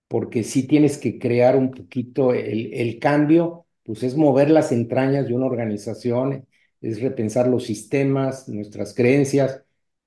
Porque 0.09 0.45
sí 0.45 0.67
tienes 0.67 0.99
que 0.99 1.19
crear 1.19 1.57
un 1.57 1.71
poquito 1.71 2.33
el, 2.35 2.73
el 2.75 2.99
cambio, 3.01 3.67
pues 3.85 4.03
es 4.03 4.17
mover 4.17 4.51
las 4.51 4.71
entrañas 4.73 5.27
de 5.27 5.35
una 5.35 5.47
organización, 5.47 6.47
es 6.81 7.01
repensar 7.03 7.49
los 7.49 7.65
sistemas, 7.65 8.49
nuestras 8.49 8.95
creencias. 8.95 9.63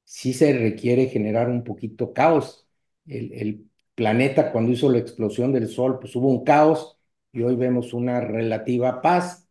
Sí 0.06 0.34
se 0.34 0.54
requiere 0.58 1.08
generar 1.08 1.50
un 1.50 1.64
poquito 1.64 2.14
caos. 2.14 2.68
El, 3.06 3.34
el 3.34 3.66
planeta, 3.96 4.52
cuando 4.52 4.72
hizo 4.72 4.90
la 4.92 5.00
explosión 5.00 5.52
del 5.52 5.68
Sol, 5.68 6.00
pues 6.00 6.16
hubo 6.16 6.30
un 6.30 6.44
caos 6.46 6.98
y 7.34 7.42
hoy 7.42 7.56
vemos 7.56 7.94
una 7.94 8.22
relativa 8.22 9.02
paz 9.02 9.47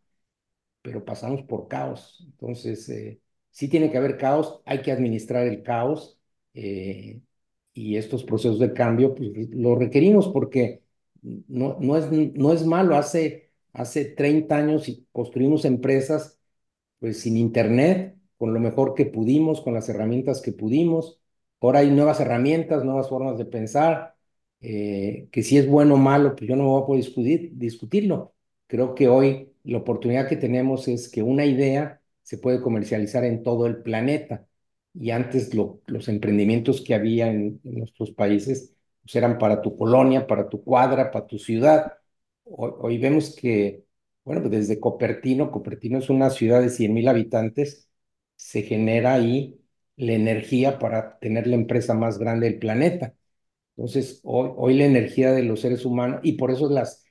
pero 0.87 1.03
pasamos 1.03 1.41
por 1.43 1.67
caos. 1.67 2.23
Entonces, 2.25 2.87
eh, 2.89 3.19
sí 3.51 3.67
tiene 3.67 3.91
que 3.91 3.97
haber 3.97 4.17
caos, 4.17 4.61
hay 4.65 4.81
que 4.81 4.93
administrar 4.93 5.45
el 5.45 5.61
caos 5.61 6.17
eh, 6.53 7.19
y 7.73 7.97
estos 7.97 8.23
procesos 8.23 8.57
de 8.59 8.71
cambio, 8.73 9.13
pues 9.13 9.31
lo 9.51 9.75
requerimos 9.75 10.29
porque 10.29 10.81
no, 11.21 11.75
no, 11.81 11.97
es, 11.97 12.09
no 12.11 12.53
es 12.53 12.65
malo. 12.65 12.95
Hace, 12.95 13.51
hace 13.73 14.05
30 14.05 14.55
años 14.57 14.89
construimos 15.11 15.65
empresas 15.65 16.39
pues 16.99 17.19
sin 17.19 17.37
internet, 17.37 18.17
con 18.37 18.53
lo 18.53 18.59
mejor 18.61 18.93
que 18.95 19.05
pudimos, 19.05 19.61
con 19.61 19.73
las 19.73 19.89
herramientas 19.89 20.41
que 20.41 20.51
pudimos. 20.53 21.19
Ahora 21.61 21.79
hay 21.79 21.91
nuevas 21.91 22.19
herramientas, 22.19 22.83
nuevas 22.85 23.09
formas 23.09 23.37
de 23.37 23.45
pensar, 23.45 24.15
eh, 24.61 25.27
que 25.31 25.43
si 25.43 25.57
es 25.57 25.67
bueno 25.67 25.95
o 25.95 25.97
malo, 25.97 26.35
pues 26.35 26.47
yo 26.49 26.55
no 26.55 26.65
voy 26.65 26.83
a 26.83 26.85
poder 26.85 27.03
discutir, 27.03 27.51
discutirlo. 27.53 28.33
Creo 28.67 28.95
que 28.95 29.07
hoy 29.07 29.53
la 29.71 29.79
oportunidad 29.79 30.27
que 30.29 30.37
tenemos 30.37 30.87
es 30.87 31.09
que 31.09 31.23
una 31.23 31.45
idea 31.45 32.01
se 32.23 32.37
puede 32.37 32.61
comercializar 32.61 33.23
en 33.23 33.43
todo 33.43 33.67
el 33.67 33.81
planeta. 33.83 34.47
Y 34.93 35.11
antes 35.11 35.53
lo, 35.53 35.81
los 35.87 36.07
emprendimientos 36.09 36.81
que 36.81 36.95
había 36.95 37.27
en, 37.29 37.59
nuestros 37.63 38.11
países 38.11 38.75
pues 39.01 39.15
eran 39.15 39.37
para 39.37 39.61
tu 39.61 39.77
colonia, 39.77 40.27
para 40.27 40.49
tu 40.49 40.63
cuadra, 40.63 41.11
para 41.11 41.27
tu 41.27 41.37
ciudad. 41.39 41.93
Hoy, 42.43 42.71
hoy 42.79 42.97
vemos 42.97 43.35
que, 43.35 43.85
bueno, 44.23 44.41
pues 44.41 44.51
desde 44.51 44.79
Copertino, 44.79 45.51
Copertino 45.51 45.99
es 45.99 46.09
una 46.09 46.29
ciudad 46.29 46.61
de 46.61 46.69
100 46.69 46.93
mil 46.93 47.07
habitantes, 47.07 47.89
se 48.35 48.63
genera 48.63 49.13
ahí 49.13 49.59
la 49.95 50.13
energía 50.13 50.79
para 50.79 51.19
tener 51.19 51.47
la 51.47 51.55
empresa 51.55 51.93
más 51.93 52.17
grande 52.19 52.49
del 52.49 52.59
planeta. 52.59 53.15
Entonces, 53.75 54.21
hoy, 54.23 54.51
hoy 54.57 54.73
la 54.75 54.85
energía 54.85 55.31
de 55.31 55.43
los 55.43 55.61
seres 55.61 55.85
humanos, 55.85 56.21
y 56.23 56.33
por 56.33 56.51
eso 56.51 56.69
las, 56.69 57.06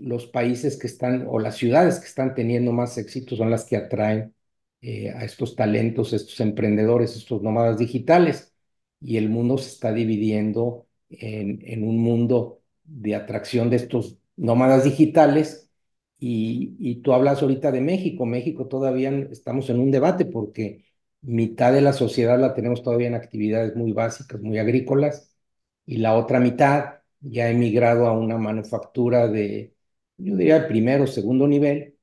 los 0.00 0.26
países 0.26 0.78
que 0.78 0.86
están 0.86 1.26
o 1.28 1.38
las 1.38 1.56
ciudades 1.56 1.98
que 2.00 2.06
están 2.06 2.34
teniendo 2.34 2.72
más 2.72 2.98
éxito 2.98 3.36
son 3.36 3.50
las 3.50 3.64
que 3.64 3.76
atraen 3.76 4.34
eh, 4.82 5.10
a 5.10 5.24
estos 5.24 5.56
talentos, 5.56 6.12
estos 6.12 6.40
emprendedores, 6.40 7.16
estos 7.16 7.42
nómadas 7.42 7.78
digitales. 7.78 8.54
Y 9.00 9.16
el 9.16 9.28
mundo 9.30 9.58
se 9.58 9.70
está 9.70 9.92
dividiendo 9.92 10.86
en, 11.08 11.60
en 11.64 11.84
un 11.86 11.98
mundo 11.98 12.62
de 12.84 13.14
atracción 13.14 13.70
de 13.70 13.76
estos 13.76 14.18
nómadas 14.36 14.84
digitales. 14.84 15.70
Y, 16.18 16.76
y 16.78 16.96
tú 16.96 17.12
hablas 17.14 17.42
ahorita 17.42 17.72
de 17.72 17.80
México. 17.80 18.26
México 18.26 18.66
todavía 18.68 19.10
estamos 19.30 19.70
en 19.70 19.80
un 19.80 19.90
debate 19.90 20.26
porque 20.26 20.84
mitad 21.22 21.72
de 21.72 21.80
la 21.80 21.92
sociedad 21.92 22.38
la 22.38 22.54
tenemos 22.54 22.82
todavía 22.82 23.08
en 23.08 23.14
actividades 23.14 23.76
muy 23.76 23.92
básicas, 23.92 24.40
muy 24.40 24.58
agrícolas, 24.58 25.34
y 25.86 25.98
la 25.98 26.16
otra 26.16 26.40
mitad 26.40 27.00
ya 27.20 27.44
ha 27.44 27.50
emigrado 27.50 28.06
a 28.06 28.12
una 28.12 28.38
manufactura 28.38 29.28
de, 29.28 29.74
yo 30.24 30.36
diría, 30.36 30.68
primero, 30.68 31.06
segundo 31.06 31.46
nivel, 31.48 31.96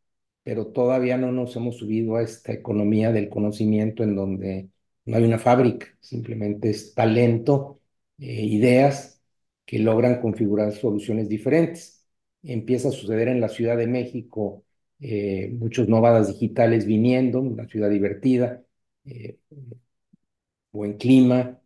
pero 0.44 0.68
todavía 0.68 1.18
no 1.18 1.32
nos 1.32 1.56
hemos 1.56 1.78
subido 1.78 2.16
a 2.18 2.24
esta 2.24 2.54
economía 2.54 3.12
del 3.12 3.30
conocimiento 3.30 4.04
en 4.04 4.16
donde 4.16 4.70
no 5.06 5.18
hay 5.18 5.24
una 5.24 5.40
fábrica, 5.40 5.88
simplemente 6.00 6.70
es 6.70 6.94
talento, 6.94 7.82
eh, 8.20 8.44
ideas 8.46 9.22
que 9.66 9.80
logran 9.80 10.22
configurar 10.22 10.72
soluciones 10.74 11.30
diferentes. 11.30 12.06
Empieza 12.44 12.90
a 12.90 12.92
suceder 12.92 13.28
en 13.28 13.42
la 13.42 13.50
Ciudad 13.50 13.78
de 13.78 13.88
México 13.88 14.64
eh, 15.00 15.50
muchos 15.60 15.88
nómadas 15.90 16.28
digitales 16.30 16.86
viniendo, 16.86 17.42
una 17.42 17.68
ciudad 17.68 17.90
divertida, 17.90 18.64
eh, 19.06 19.38
buen 20.72 20.98
clima, 20.98 21.60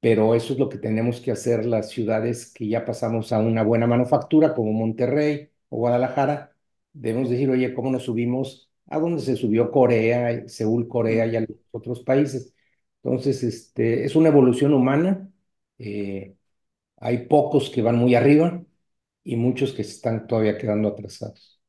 pero 0.00 0.34
eso 0.34 0.52
es 0.52 0.58
lo 0.58 0.68
que 0.68 0.78
tenemos 0.78 1.20
que 1.20 1.32
hacer 1.32 1.64
las 1.66 1.90
ciudades 1.90 2.52
que 2.52 2.68
ya 2.68 2.84
pasamos 2.84 3.32
a 3.32 3.38
una 3.40 3.62
buena 3.64 3.86
manufactura, 3.86 4.54
como 4.54 4.72
Monterrey 4.72 5.50
o 5.68 5.78
Guadalajara. 5.78 6.54
Debemos 6.92 7.30
decir, 7.30 7.50
oye, 7.50 7.74
¿cómo 7.74 7.90
nos 7.90 8.04
subimos 8.04 8.70
a 8.86 8.98
donde 8.98 9.22
se 9.22 9.36
subió 9.36 9.70
Corea, 9.70 10.48
Seúl, 10.48 10.88
Corea 10.88 11.26
y 11.26 11.36
a 11.36 11.40
los 11.40 11.50
otros 11.72 12.00
países? 12.02 12.54
Entonces, 13.02 13.42
este, 13.42 14.04
es 14.04 14.16
una 14.16 14.28
evolución 14.28 14.72
humana. 14.74 15.30
Eh, 15.78 16.36
hay 16.96 17.26
pocos 17.26 17.70
que 17.70 17.82
van 17.82 17.96
muy 17.98 18.14
arriba 18.14 18.64
y 19.24 19.36
muchos 19.36 19.72
que 19.72 19.82
están 19.82 20.26
todavía 20.26 20.58
quedando 20.58 20.88
atrasados. 20.88 21.60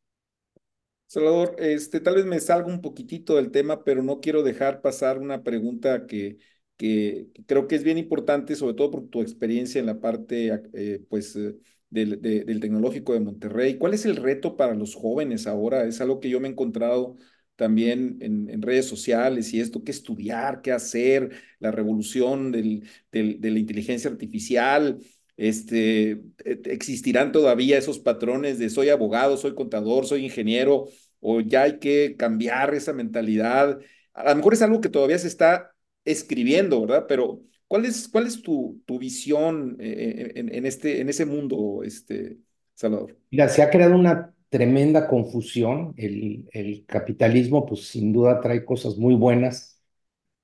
Salvador, 1.07 1.55
este, 1.57 1.99
tal 1.99 2.15
vez 2.15 2.25
me 2.25 2.39
salga 2.39 2.67
un 2.67 2.81
poquitito 2.81 3.35
del 3.35 3.51
tema, 3.51 3.83
pero 3.83 4.03
no 4.03 4.19
quiero 4.21 4.43
dejar 4.43 4.81
pasar 4.81 5.17
una 5.17 5.43
pregunta 5.43 6.05
que, 6.05 6.37
que 6.79 7.27
creo 7.45 7.67
que 7.67 7.75
es 7.75 7.83
bien 7.83 7.97
importante, 7.97 8.55
sobre 8.55 8.73
todo 8.75 8.91
por 8.91 9.09
tu 9.09 9.21
experiencia 9.21 9.79
en 9.79 9.85
la 9.85 9.99
parte, 9.99 10.63
eh, 10.73 11.03
pues, 11.09 11.35
eh, 11.35 11.57
del, 11.89 12.21
de, 12.21 12.45
del, 12.45 12.61
tecnológico 12.61 13.13
de 13.13 13.19
Monterrey. 13.19 13.77
¿Cuál 13.77 13.93
es 13.95 14.05
el 14.05 14.15
reto 14.15 14.55
para 14.55 14.75
los 14.75 14.95
jóvenes 14.95 15.45
ahora? 15.45 15.83
Es 15.85 15.99
algo 15.99 16.21
que 16.21 16.29
yo 16.29 16.39
me 16.39 16.47
he 16.47 16.51
encontrado 16.51 17.17
también 17.57 18.17
en, 18.21 18.49
en 18.49 18.61
redes 18.61 18.85
sociales 18.87 19.53
y 19.53 19.59
esto, 19.59 19.83
qué 19.83 19.91
estudiar, 19.91 20.61
qué 20.61 20.71
hacer, 20.71 21.31
la 21.59 21.71
revolución 21.71 22.51
del, 22.53 22.87
del, 23.11 23.41
de 23.41 23.51
la 23.51 23.59
inteligencia 23.59 24.09
artificial. 24.09 24.99
Este, 25.35 26.11
e, 26.45 26.61
existirán 26.65 27.33
todavía 27.33 27.77
esos 27.77 27.99
patrones 27.99 28.57
de 28.57 28.69
soy 28.69 28.87
abogado, 28.89 29.35
soy 29.35 29.53
contador, 29.53 30.05
soy 30.05 30.23
ingeniero, 30.25 30.87
o 31.19 31.41
ya 31.41 31.63
hay 31.63 31.79
que 31.79 32.15
cambiar 32.17 32.73
esa 32.73 32.93
mentalidad. 32.93 33.79
A 34.13 34.29
lo 34.29 34.35
mejor 34.37 34.53
es 34.53 34.61
algo 34.61 34.79
que 34.81 34.89
todavía 34.89 35.17
se 35.19 35.27
está 35.27 35.75
escribiendo, 36.11 36.81
¿verdad? 36.81 37.05
Pero 37.07 37.41
¿cuál 37.67 37.85
es, 37.85 38.07
cuál 38.07 38.27
es 38.27 38.41
tu, 38.41 38.81
tu 38.85 38.99
visión 38.99 39.77
eh, 39.79 40.33
en, 40.35 40.53
en, 40.53 40.65
este, 40.65 41.01
en 41.01 41.09
ese 41.09 41.25
mundo, 41.25 41.81
este, 41.83 42.39
Salvador? 42.75 43.17
Mira, 43.31 43.47
se 43.49 43.61
ha 43.61 43.69
creado 43.69 43.95
una 43.95 44.33
tremenda 44.49 45.07
confusión. 45.07 45.93
El, 45.97 46.49
el 46.53 46.85
capitalismo, 46.85 47.65
pues 47.65 47.87
sin 47.87 48.11
duda 48.13 48.41
trae 48.41 48.65
cosas 48.65 48.97
muy 48.97 49.13
buenas, 49.15 49.81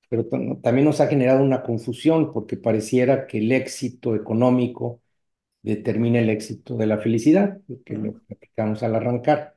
pero 0.08 0.26
también 0.62 0.86
nos 0.86 1.00
ha 1.00 1.08
generado 1.08 1.42
una 1.44 1.62
confusión 1.62 2.32
porque 2.32 2.56
pareciera 2.58 3.26
que 3.26 3.38
el 3.38 3.52
éxito 3.52 4.14
económico 4.16 5.02
determina 5.62 6.20
el 6.20 6.30
éxito 6.30 6.76
de 6.76 6.86
la 6.86 6.98
felicidad, 6.98 7.60
que 7.86 7.94
lo 7.96 8.14
platicamos 8.20 8.82
al 8.82 8.94
arrancar. 8.96 9.56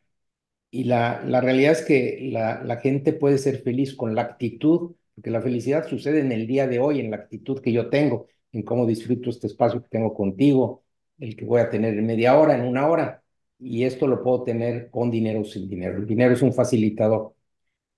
Y 0.71 0.85
la, 0.85 1.23
la 1.25 1.41
realidad 1.41 1.73
es 1.73 1.81
que 1.83 2.19
la, 2.31 2.63
la 2.63 2.77
gente 2.77 3.13
puede 3.13 3.37
ser 3.39 3.61
feliz 3.63 3.95
con 3.95 4.15
la 4.15 4.21
actitud, 4.23 4.93
porque 5.19 5.31
la 5.31 5.41
felicidad 5.41 5.85
sucede 5.85 6.21
en 6.21 6.31
el 6.31 6.47
día 6.47 6.65
de 6.67 6.79
hoy, 6.79 7.01
en 7.01 7.11
la 7.11 7.17
actitud 7.17 7.59
que 7.59 7.73
yo 7.73 7.89
tengo, 7.89 8.27
en 8.53 8.63
cómo 8.63 8.85
disfruto 8.85 9.29
este 9.29 9.47
espacio 9.47 9.83
que 9.83 9.89
tengo 9.89 10.13
contigo, 10.13 10.85
el 11.19 11.35
que 11.35 11.43
voy 11.45 11.59
a 11.59 11.69
tener 11.69 11.97
en 11.97 12.05
media 12.05 12.39
hora, 12.39 12.55
en 12.55 12.63
una 12.65 12.87
hora, 12.87 13.21
y 13.59 13.83
esto 13.83 14.07
lo 14.07 14.23
puedo 14.23 14.43
tener 14.43 14.89
con 14.89 15.11
dinero 15.11 15.41
o 15.41 15.43
sin 15.43 15.69
dinero. 15.69 15.97
El 15.97 16.05
dinero 16.07 16.33
es 16.33 16.41
un 16.41 16.53
facilitador, 16.53 17.33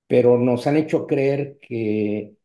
pero 0.07 0.37
nos 0.39 0.67
han 0.67 0.77
hecho 0.77 1.07
creer 1.07 1.59
que, 1.61 2.35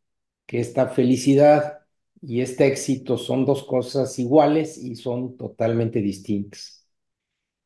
que 0.46 0.60
esta 0.60 0.88
felicidad 0.88 1.80
y 2.22 2.42
este 2.42 2.66
éxito 2.66 3.18
son 3.18 3.46
dos 3.46 3.64
cosas 3.64 4.18
iguales 4.18 4.78
y 4.78 4.96
son 4.96 5.36
totalmente 5.38 6.00
distintas. 6.02 6.86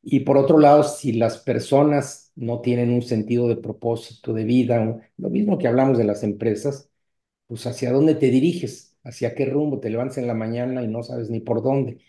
Y 0.03 0.21
por 0.21 0.37
otro 0.37 0.59
lado, 0.59 0.83
si 0.83 1.13
las 1.13 1.39
personas 1.39 2.31
no 2.35 2.61
tienen 2.61 2.91
un 2.91 3.01
sentido 3.03 3.47
de 3.47 3.57
propósito 3.57 4.33
de 4.33 4.45
vida, 4.45 5.01
lo 5.17 5.29
mismo 5.29 5.57
que 5.57 5.67
hablamos 5.67 5.97
de 5.97 6.05
las 6.05 6.23
empresas, 6.23 6.90
pues 7.51 7.67
hacia 7.67 7.91
dónde 7.91 8.15
te 8.15 8.29
diriges, 8.31 8.97
hacia 9.03 9.35
qué 9.35 9.45
rumbo 9.45 9.79
te 9.79 9.89
levantas 9.89 10.17
en 10.19 10.27
la 10.27 10.33
mañana 10.33 10.83
y 10.83 10.87
no 10.87 11.03
sabes 11.03 11.29
ni 11.29 11.41
por 11.41 11.61
dónde 11.61 11.99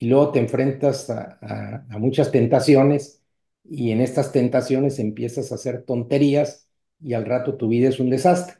y 0.00 0.08
luego 0.08 0.32
te 0.32 0.40
enfrentas 0.40 1.10
a, 1.10 1.86
muchas 1.98 2.32
tentaciones 2.32 3.22
y 3.64 3.92
en 3.92 4.00
estas 4.00 4.32
tentaciones 4.32 4.98
empiezas 4.98 5.52
a 5.52 5.56
hacer 5.56 5.84
tonterías 5.84 6.68
y 7.00 7.14
al 7.14 7.26
rato 7.26 7.56
tu 7.56 7.68
vida 7.68 7.88
es 7.90 8.00
un 8.00 8.10
desastre. 8.10 8.56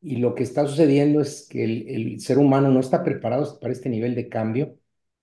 Y 0.00 0.16
lo 0.16 0.34
que 0.34 0.44
está 0.44 0.66
sucediendo 0.66 1.20
es 1.20 1.48
que 1.48 1.64
el, 1.64 2.20
ser 2.20 2.38
humano 2.38 2.70
no 2.70 2.80
está 2.80 3.04
preparado 3.04 3.60
para 3.60 3.72
este 3.72 3.88
nivel 3.88 4.14
de 4.14 4.28
cambio. 4.28 4.78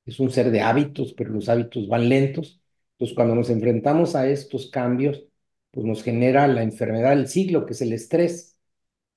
Es 0.05 0.19
un 0.19 0.31
ser 0.31 0.51
de 0.51 0.61
hábitos, 0.61 1.13
pero 1.13 1.31
los 1.31 1.49
hábitos 1.49 1.87
van 1.87 2.09
lentos. 2.09 2.61
Entonces, 2.93 3.15
cuando 3.15 3.35
nos 3.35 3.49
enfrentamos 3.49 4.15
a 4.15 4.27
estos 4.29 4.69
cambios, 4.71 5.25
pues 5.71 5.85
nos 5.85 6.03
genera 6.03 6.47
la 6.47 6.63
enfermedad 6.63 7.11
del 7.11 7.27
siglo, 7.27 7.65
que 7.65 7.73
es 7.73 7.81
el 7.81 7.93
estrés, 7.93 8.58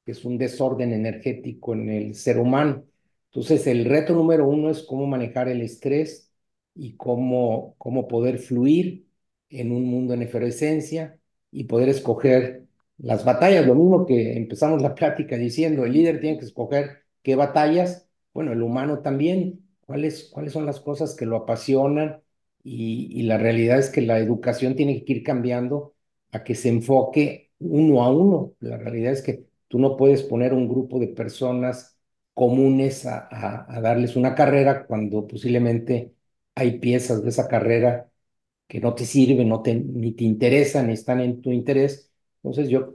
que 0.04 0.12
es 0.12 0.24
un 0.24 0.38
desorden 0.38 0.92
energético 0.92 1.74
en 1.74 1.88
el 1.90 2.14
ser 2.14 2.38
humano. 2.38 2.84
Entonces, 3.26 3.66
el 3.66 3.84
reto 3.84 4.14
número 4.14 4.46
uno 4.48 4.70
es 4.70 4.82
cómo 4.82 5.06
manejar 5.06 5.48
el 5.48 5.62
estrés 5.62 6.30
y 6.74 6.96
cómo, 6.96 7.74
cómo 7.78 8.08
poder 8.08 8.38
fluir 8.38 9.06
en 9.48 9.72
un 9.72 9.84
mundo 9.84 10.14
en 10.14 10.22
efervescencia 10.22 11.18
y 11.50 11.64
poder 11.64 11.88
escoger 11.88 12.66
las 12.98 13.24
batallas. 13.24 13.66
Lo 13.66 13.74
mismo 13.74 14.06
que 14.06 14.36
empezamos 14.36 14.82
la 14.82 14.94
plática 14.94 15.36
diciendo, 15.36 15.84
el 15.84 15.92
líder 15.92 16.20
tiene 16.20 16.38
que 16.38 16.44
escoger 16.46 17.04
qué 17.22 17.36
batallas. 17.36 18.08
Bueno, 18.32 18.52
el 18.52 18.62
humano 18.62 19.00
también, 19.00 19.66
cuáles, 19.86 20.24
cuáles 20.32 20.52
son 20.52 20.66
las 20.66 20.80
cosas 20.80 21.14
que 21.14 21.26
lo 21.26 21.36
apasionan 21.36 22.22
y, 22.62 23.08
y 23.18 23.22
la 23.24 23.38
realidad 23.38 23.78
es 23.78 23.90
que 23.90 24.00
la 24.02 24.18
educación 24.18 24.76
tiene 24.76 25.04
que 25.04 25.12
ir 25.12 25.22
cambiando 25.22 25.94
a 26.32 26.42
que 26.44 26.54
se 26.54 26.68
enfoque 26.68 27.50
uno 27.58 28.02
a 28.02 28.10
uno. 28.12 28.54
La 28.60 28.76
realidad 28.78 29.12
es 29.12 29.22
que 29.22 29.46
tú 29.72 29.78
no 29.78 29.96
puedes 29.96 30.22
poner 30.22 30.52
un 30.52 30.68
grupo 30.68 31.00
de 31.00 31.08
personas 31.08 31.98
comunes 32.34 33.06
a, 33.06 33.66
darles 33.82 34.16
una 34.16 34.34
carrera 34.34 34.86
cuando 34.86 35.26
posiblemente 35.26 36.14
hay 36.54 36.78
piezas 36.78 37.22
de 37.22 37.30
esa 37.30 37.48
carrera 37.48 38.10
que 38.68 38.80
no 38.80 38.94
te 38.94 39.06
sirven, 39.06 39.48
no 39.48 39.62
te, 39.62 39.74
ni 39.76 40.12
te 40.12 40.24
interesan, 40.24 40.88
ni 40.88 40.94
están 40.94 41.20
en 41.20 41.40
tu 41.42 41.52
interés. 41.52 42.12
Entonces 42.42 42.68
yo, 42.70 42.94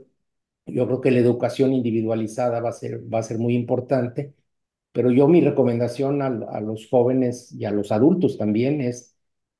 yo 0.66 0.86
creo 0.86 1.00
que 1.00 1.10
la 1.10 1.18
educación 1.20 1.72
individualizada 1.72 2.60
va 2.60 2.70
a 2.70 2.72
ser, 2.72 3.02
va 3.12 3.20
a 3.20 3.22
ser 3.24 3.38
muy 3.38 3.54
importante, 3.56 4.34
pero 4.92 5.10
yo 5.12 5.28
mi 5.28 5.40
recomendación 5.42 6.22
a, 6.22 6.26
a 6.28 6.60
los 6.60 6.88
jóvenes 6.90 7.52
y 7.52 7.64
a 7.66 7.72
los 7.72 7.92
adultos 7.92 8.38
también 8.38 8.80
es 8.82 9.16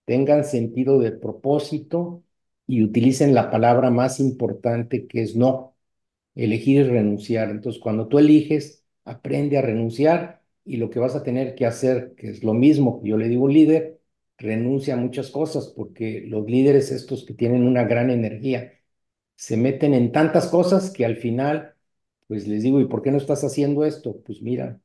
tengan 0.07 0.45
sentido 0.45 0.99
de 1.01 1.13
propósito 1.13 2.25
y 2.67 2.85
utilicen 2.85 3.35
la 3.35 3.51
palabra 3.51 3.91
más 3.91 4.21
importante 4.21 5.07
que 5.09 5.23
es 5.23 5.37
no. 5.37 5.77
Elegir 6.45 6.83
es 6.83 6.89
renunciar. 6.89 7.51
Entonces, 7.51 7.81
cuando 7.83 8.09
tú 8.09 8.19
eliges, 8.19 8.85
aprende 9.05 9.59
a 9.59 9.63
renunciar 9.63 10.43
y 10.65 10.77
lo 10.79 10.91
que 10.91 10.99
vas 11.01 11.17
a 11.17 11.23
tener 11.25 11.55
que 11.55 11.67
hacer, 11.67 12.15
que 12.17 12.31
es 12.31 12.45
lo 12.45 12.55
mismo 12.55 13.01
yo 13.05 13.17
le 13.17 13.29
digo 13.29 13.45
un 13.45 13.53
líder, 13.55 14.01
renuncia 14.39 14.95
a 14.95 14.97
muchas 14.99 15.31
cosas 15.31 15.69
porque 15.77 16.23
los 16.29 16.47
líderes 16.49 16.93
estos 16.93 17.25
que 17.27 17.35
tienen 17.35 17.65
una 17.67 17.85
gran 17.85 18.11
energía 18.11 18.73
se 19.37 19.57
meten 19.57 19.95
en 19.95 20.13
tantas 20.13 20.49
cosas 20.49 20.91
que 20.91 21.05
al 21.07 21.17
final, 21.17 21.75
pues 22.29 22.47
les 22.49 22.63
digo, 22.63 22.81
¿y 22.81 22.87
por 22.87 23.03
qué 23.03 23.11
no 23.13 23.19
estás 23.19 23.45
haciendo 23.45 23.85
esto? 23.85 24.23
Pues 24.25 24.43
mira, 24.43 24.81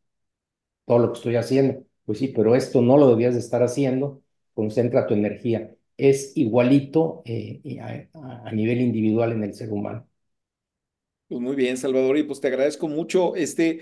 todo 0.86 1.00
lo 1.00 1.12
que 1.14 1.18
estoy 1.18 1.36
haciendo. 1.36 1.86
Pues 2.06 2.20
sí, 2.20 2.30
pero 2.30 2.56
esto 2.56 2.82
no 2.82 2.98
lo 2.98 3.10
debías 3.10 3.34
de 3.34 3.40
estar 3.42 3.64
haciendo, 3.64 4.24
concentra 4.54 5.08
tu 5.08 5.14
energía. 5.14 5.76
Es 5.98 6.36
igualito 6.38 7.22
eh, 7.26 8.08
a, 8.14 8.48
a 8.50 8.52
nivel 8.52 8.82
individual 8.82 9.32
en 9.34 9.44
el 9.44 9.54
ser 9.54 9.72
humano. 9.72 10.08
Pues 11.28 11.42
muy 11.42 11.56
bien, 11.56 11.78
Salvador, 11.78 12.18
y 12.18 12.24
pues 12.24 12.40
te 12.42 12.48
agradezco 12.48 12.88
mucho 12.88 13.36
este 13.36 13.82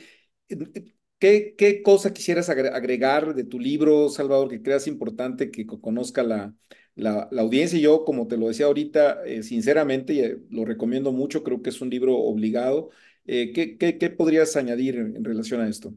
¿Qué, 1.19 1.53
¿Qué, 1.55 1.83
cosa 1.83 2.13
quisieras 2.13 2.49
agregar 2.49 3.35
de 3.35 3.43
tu 3.43 3.59
libro, 3.59 4.09
Salvador, 4.09 4.49
que 4.49 4.63
creas 4.63 4.87
importante 4.87 5.51
que 5.51 5.67
conozca 5.67 6.23
la, 6.23 6.55
la, 6.95 7.29
audiencia? 7.37 7.77
Yo, 7.79 8.05
como 8.05 8.27
te 8.27 8.37
lo 8.37 8.47
decía 8.47 8.65
ahorita, 8.65 9.23
eh, 9.25 9.43
sinceramente 9.43 10.19
eh, 10.25 10.37
lo 10.49 10.65
recomiendo 10.65 11.11
mucho, 11.11 11.43
creo 11.43 11.61
que 11.61 11.69
es 11.69 11.79
un 11.79 11.91
libro 11.91 12.17
obligado. 12.17 12.89
Eh, 13.27 13.53
¿qué, 13.53 13.77
qué, 13.77 13.99
qué, 13.99 14.09
podrías 14.09 14.55
añadir 14.55 14.95
en, 14.95 15.23
relación 15.23 15.61
a 15.61 15.69
esto? 15.69 15.93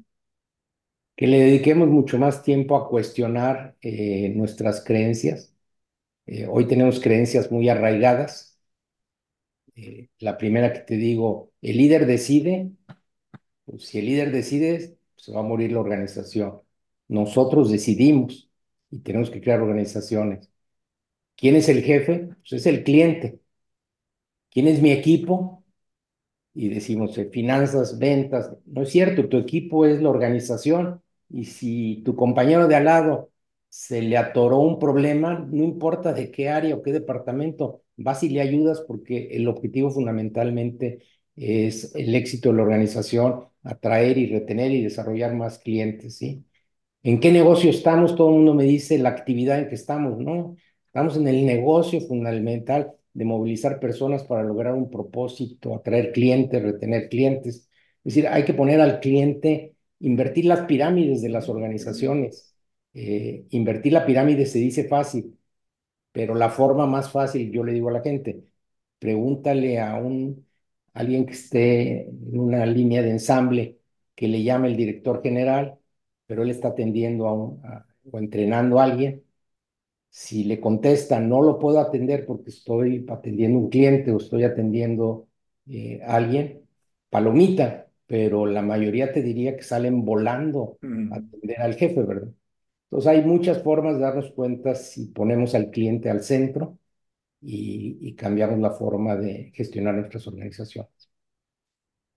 Que 1.17 1.27
le 1.27 1.39
dediquemos 1.39 1.89
mucho 1.89 2.19
más 2.19 2.43
tiempo 2.43 2.77
a 2.77 2.87
cuestionar 2.89 3.77
nuestras 4.35 4.85
creencias. 4.85 5.55
hoy 6.51 6.67
tenemos 6.67 7.01
creencias 7.01 7.51
muy 7.51 7.69
arraigadas. 7.71 8.54
La 10.21 10.39
primera 10.39 10.73
que 10.73 10.81
te 10.81 10.97
digo, 10.97 11.53
el 11.63 11.77
líder 11.79 12.07
decide 12.07 12.71
pues, 13.65 13.85
si 13.87 13.99
el 13.99 14.07
líder 14.07 14.33
decide, 14.33 14.99
se 15.17 15.33
va 15.33 15.41
a 15.41 15.43
morir 15.43 15.73
la 15.73 15.81
organización. 15.81 16.61
Nosotros 17.09 17.71
decidimos 17.71 18.51
y 18.91 19.01
tenemos 19.01 19.31
que 19.31 19.41
crear 19.41 19.61
organizaciones. 19.61 20.51
¿Quién 21.37 21.57
es 21.57 21.69
el 21.69 21.83
jefe? 21.83 22.29
Pues 22.41 22.53
es 22.55 22.67
el 22.67 22.85
cliente. 22.85 23.41
¿Quién 24.51 24.69
es 24.69 24.81
mi 24.81 24.93
equipo? 24.93 25.65
Y 26.55 26.69
decimos, 26.69 27.19
eh, 27.19 27.27
finanzas, 27.31 27.99
ventas. 27.99 28.53
No 28.67 28.83
es 28.83 28.91
cierto, 28.91 29.29
tu 29.29 29.39
equipo 29.39 29.87
es 29.87 30.01
la 30.03 30.11
organización. 30.11 31.03
Y 31.31 31.47
si 31.47 32.03
tu 32.05 32.17
compañero 32.17 32.69
de 32.69 32.77
al 32.77 32.85
lado 32.85 33.31
se 33.75 34.03
le 34.03 34.17
atoró 34.17 34.61
un 34.61 34.79
problema, 34.79 35.49
no 35.51 35.65
importa 35.65 36.13
de 36.13 36.31
qué 36.31 36.49
área 36.49 36.77
o 36.77 36.83
qué 36.83 36.93
departamento, 36.93 37.83
vas 37.97 38.23
y 38.23 38.29
le 38.29 38.41
ayudas 38.41 38.81
porque 38.83 39.31
el 39.33 39.49
objetivo 39.49 39.91
fundamentalmente 39.91 41.01
es 41.35 41.93
el 41.97 42.15
éxito 42.15 42.51
de 42.51 42.57
la 42.59 42.63
organización, 42.63 43.47
atraer 43.65 44.17
y 44.19 44.27
retener 44.27 44.71
y 44.71 44.83
desarrollar 44.85 45.35
más 45.35 45.59
clientes, 45.59 46.17
¿sí? 46.19 46.45
¿En 47.03 47.21
qué 47.21 47.33
negocio 47.33 47.71
estamos? 47.71 48.15
Todo 48.17 48.29
el 48.29 48.37
mundo 48.37 48.55
me 48.55 48.65
dice 48.65 48.97
la 48.99 49.09
actividad 49.11 49.59
en 49.59 49.69
que 49.69 49.75
estamos, 49.75 50.19
¿no? 50.21 50.57
Estamos 50.87 51.17
en 51.17 51.27
el 51.27 51.45
negocio 51.45 52.01
fundamental 52.01 52.93
de 53.13 53.25
movilizar 53.25 53.81
personas 53.81 54.23
para 54.23 54.45
lograr 54.45 54.75
un 54.75 54.89
propósito, 54.91 55.75
atraer 55.75 56.13
clientes, 56.13 56.63
retener 56.63 57.09
clientes. 57.09 57.69
Es 58.05 58.15
decir, 58.15 58.29
hay 58.29 58.45
que 58.45 58.55
poner 58.55 58.81
al 58.81 59.01
cliente, 59.01 59.75
invertir 59.99 60.45
las 60.45 60.61
pirámides 60.67 61.23
de 61.23 61.31
las 61.31 61.49
organizaciones. 61.49 62.54
Eh, 62.95 63.47
invertir 63.51 63.93
la 63.93 64.07
pirámide 64.07 64.47
se 64.47 64.59
dice 64.61 64.85
fácil, 64.89 65.39
pero 66.13 66.35
la 66.35 66.51
forma 66.51 66.87
más 66.87 67.11
fácil, 67.13 67.51
yo 67.53 67.65
le 67.65 67.73
digo 67.73 67.89
a 67.89 67.93
la 67.93 68.03
gente, 68.03 68.45
pregúntale 68.99 69.81
a 69.81 69.97
un 69.97 70.47
alguien 70.95 71.27
que 71.27 71.33
esté 71.35 72.09
en 72.09 72.39
una 72.39 72.67
línea 72.67 73.03
de 73.03 73.11
ensamble 73.11 73.81
que 74.15 74.29
le 74.29 74.43
llame 74.45 74.69
el 74.69 74.77
director 74.77 75.23
general, 75.23 75.79
pero 76.27 76.43
él 76.45 76.51
está 76.51 76.69
atendiendo 76.69 77.27
a 77.29 77.35
un, 77.35 77.63
o 78.13 78.19
entrenando 78.19 78.81
a 78.81 78.85
alguien. 78.85 79.25
Si 80.11 80.45
le 80.45 80.61
contesta, 80.61 81.21
no 81.21 81.43
lo 81.43 81.59
puedo 81.59 81.81
atender 81.81 82.25
porque 82.27 82.51
estoy 82.51 83.05
atendiendo 83.09 83.59
un 83.59 83.71
cliente 83.71 84.13
o 84.13 84.19
estoy 84.19 84.45
atendiendo 84.45 85.29
eh, 85.69 86.01
a 86.05 86.17
alguien, 86.17 86.69
palomita, 87.11 87.91
pero 88.07 88.47
la 88.47 88.63
mayoría 88.63 89.13
te 89.13 89.23
diría 89.23 89.57
que 89.57 89.63
salen 89.65 90.05
volando 90.05 90.79
a 91.09 91.17
atender 91.17 91.61
al 91.61 91.75
jefe, 91.75 92.03
¿verdad? 92.03 92.29
Entonces 92.95 93.11
hay 93.11 93.25
muchas 93.25 93.61
formas 93.61 93.97
de 93.97 94.03
darnos 94.03 94.31
cuenta 94.31 94.77
si 94.77 95.07
ponemos 95.07 95.57
al 95.57 95.73
cliente 95.73 96.11
al 96.11 96.23
centro 96.23 96.79
y, 97.41 98.15
cambiamos 98.15 98.61
la 98.61 98.71
forma 98.71 99.17
de 99.17 99.51
gestionar 99.53 99.97
nuestras 99.97 100.29
organizaciones. 100.29 101.11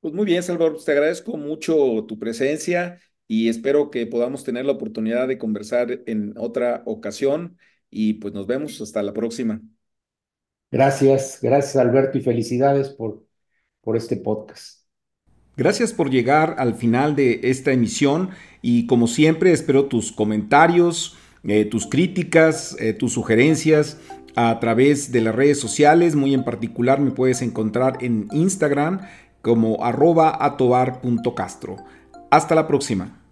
Pues 0.01 0.13
muy 0.13 0.25
bien, 0.25 0.43
Salvador, 0.43 0.77
te 0.85 0.91
agradezco 0.91 1.35
mucho 1.35 2.05
tu 2.07 2.19
presencia 2.19 2.99
y 3.27 3.49
espero 3.49 3.89
que 3.89 4.05
podamos 4.05 4.43
tener 4.43 4.65
la 4.65 4.73
oportunidad 4.73 5.27
de 5.27 5.39
conversar 5.39 6.03
en 6.05 6.35
otra 6.37 6.83
ocasión 6.85 7.57
y 7.89 8.13
pues 8.13 8.35
nos 8.35 8.45
vemos 8.45 8.79
hasta 8.79 9.01
la 9.01 9.13
próxima. 9.13 9.59
Gracias, 10.69 11.39
gracias 11.41 11.75
Alberto 11.77 12.19
y 12.19 12.21
felicidades 12.21 12.89
por, 12.89 13.25
por 13.81 13.97
este 13.97 14.17
podcast. 14.17 14.86
Gracias 15.57 15.91
por 15.91 16.11
llegar 16.11 16.55
al 16.59 16.75
final 16.75 17.15
de 17.15 17.39
esta 17.43 17.71
emisión 17.71 18.29
y 18.61 18.85
como 18.85 19.07
siempre 19.07 19.51
espero 19.51 19.85
tus 19.85 20.11
comentarios, 20.11 21.17
eh, 21.43 21.65
tus 21.65 21.87
críticas, 21.87 22.77
eh, 22.79 22.93
tus 22.93 23.13
sugerencias 23.13 23.97
a 24.35 24.59
través 24.59 25.11
de 25.11 25.21
las 25.21 25.33
redes 25.33 25.59
sociales. 25.59 26.15
Muy 26.15 26.35
en 26.35 26.43
particular 26.43 27.01
me 27.01 27.09
puedes 27.09 27.41
encontrar 27.41 27.97
en 28.01 28.27
Instagram 28.31 29.01
como 29.41 29.83
arroba 29.83 30.37
atobar.castro. 30.45 31.77
Hasta 32.29 32.53
la 32.53 32.67
próxima. 32.67 33.26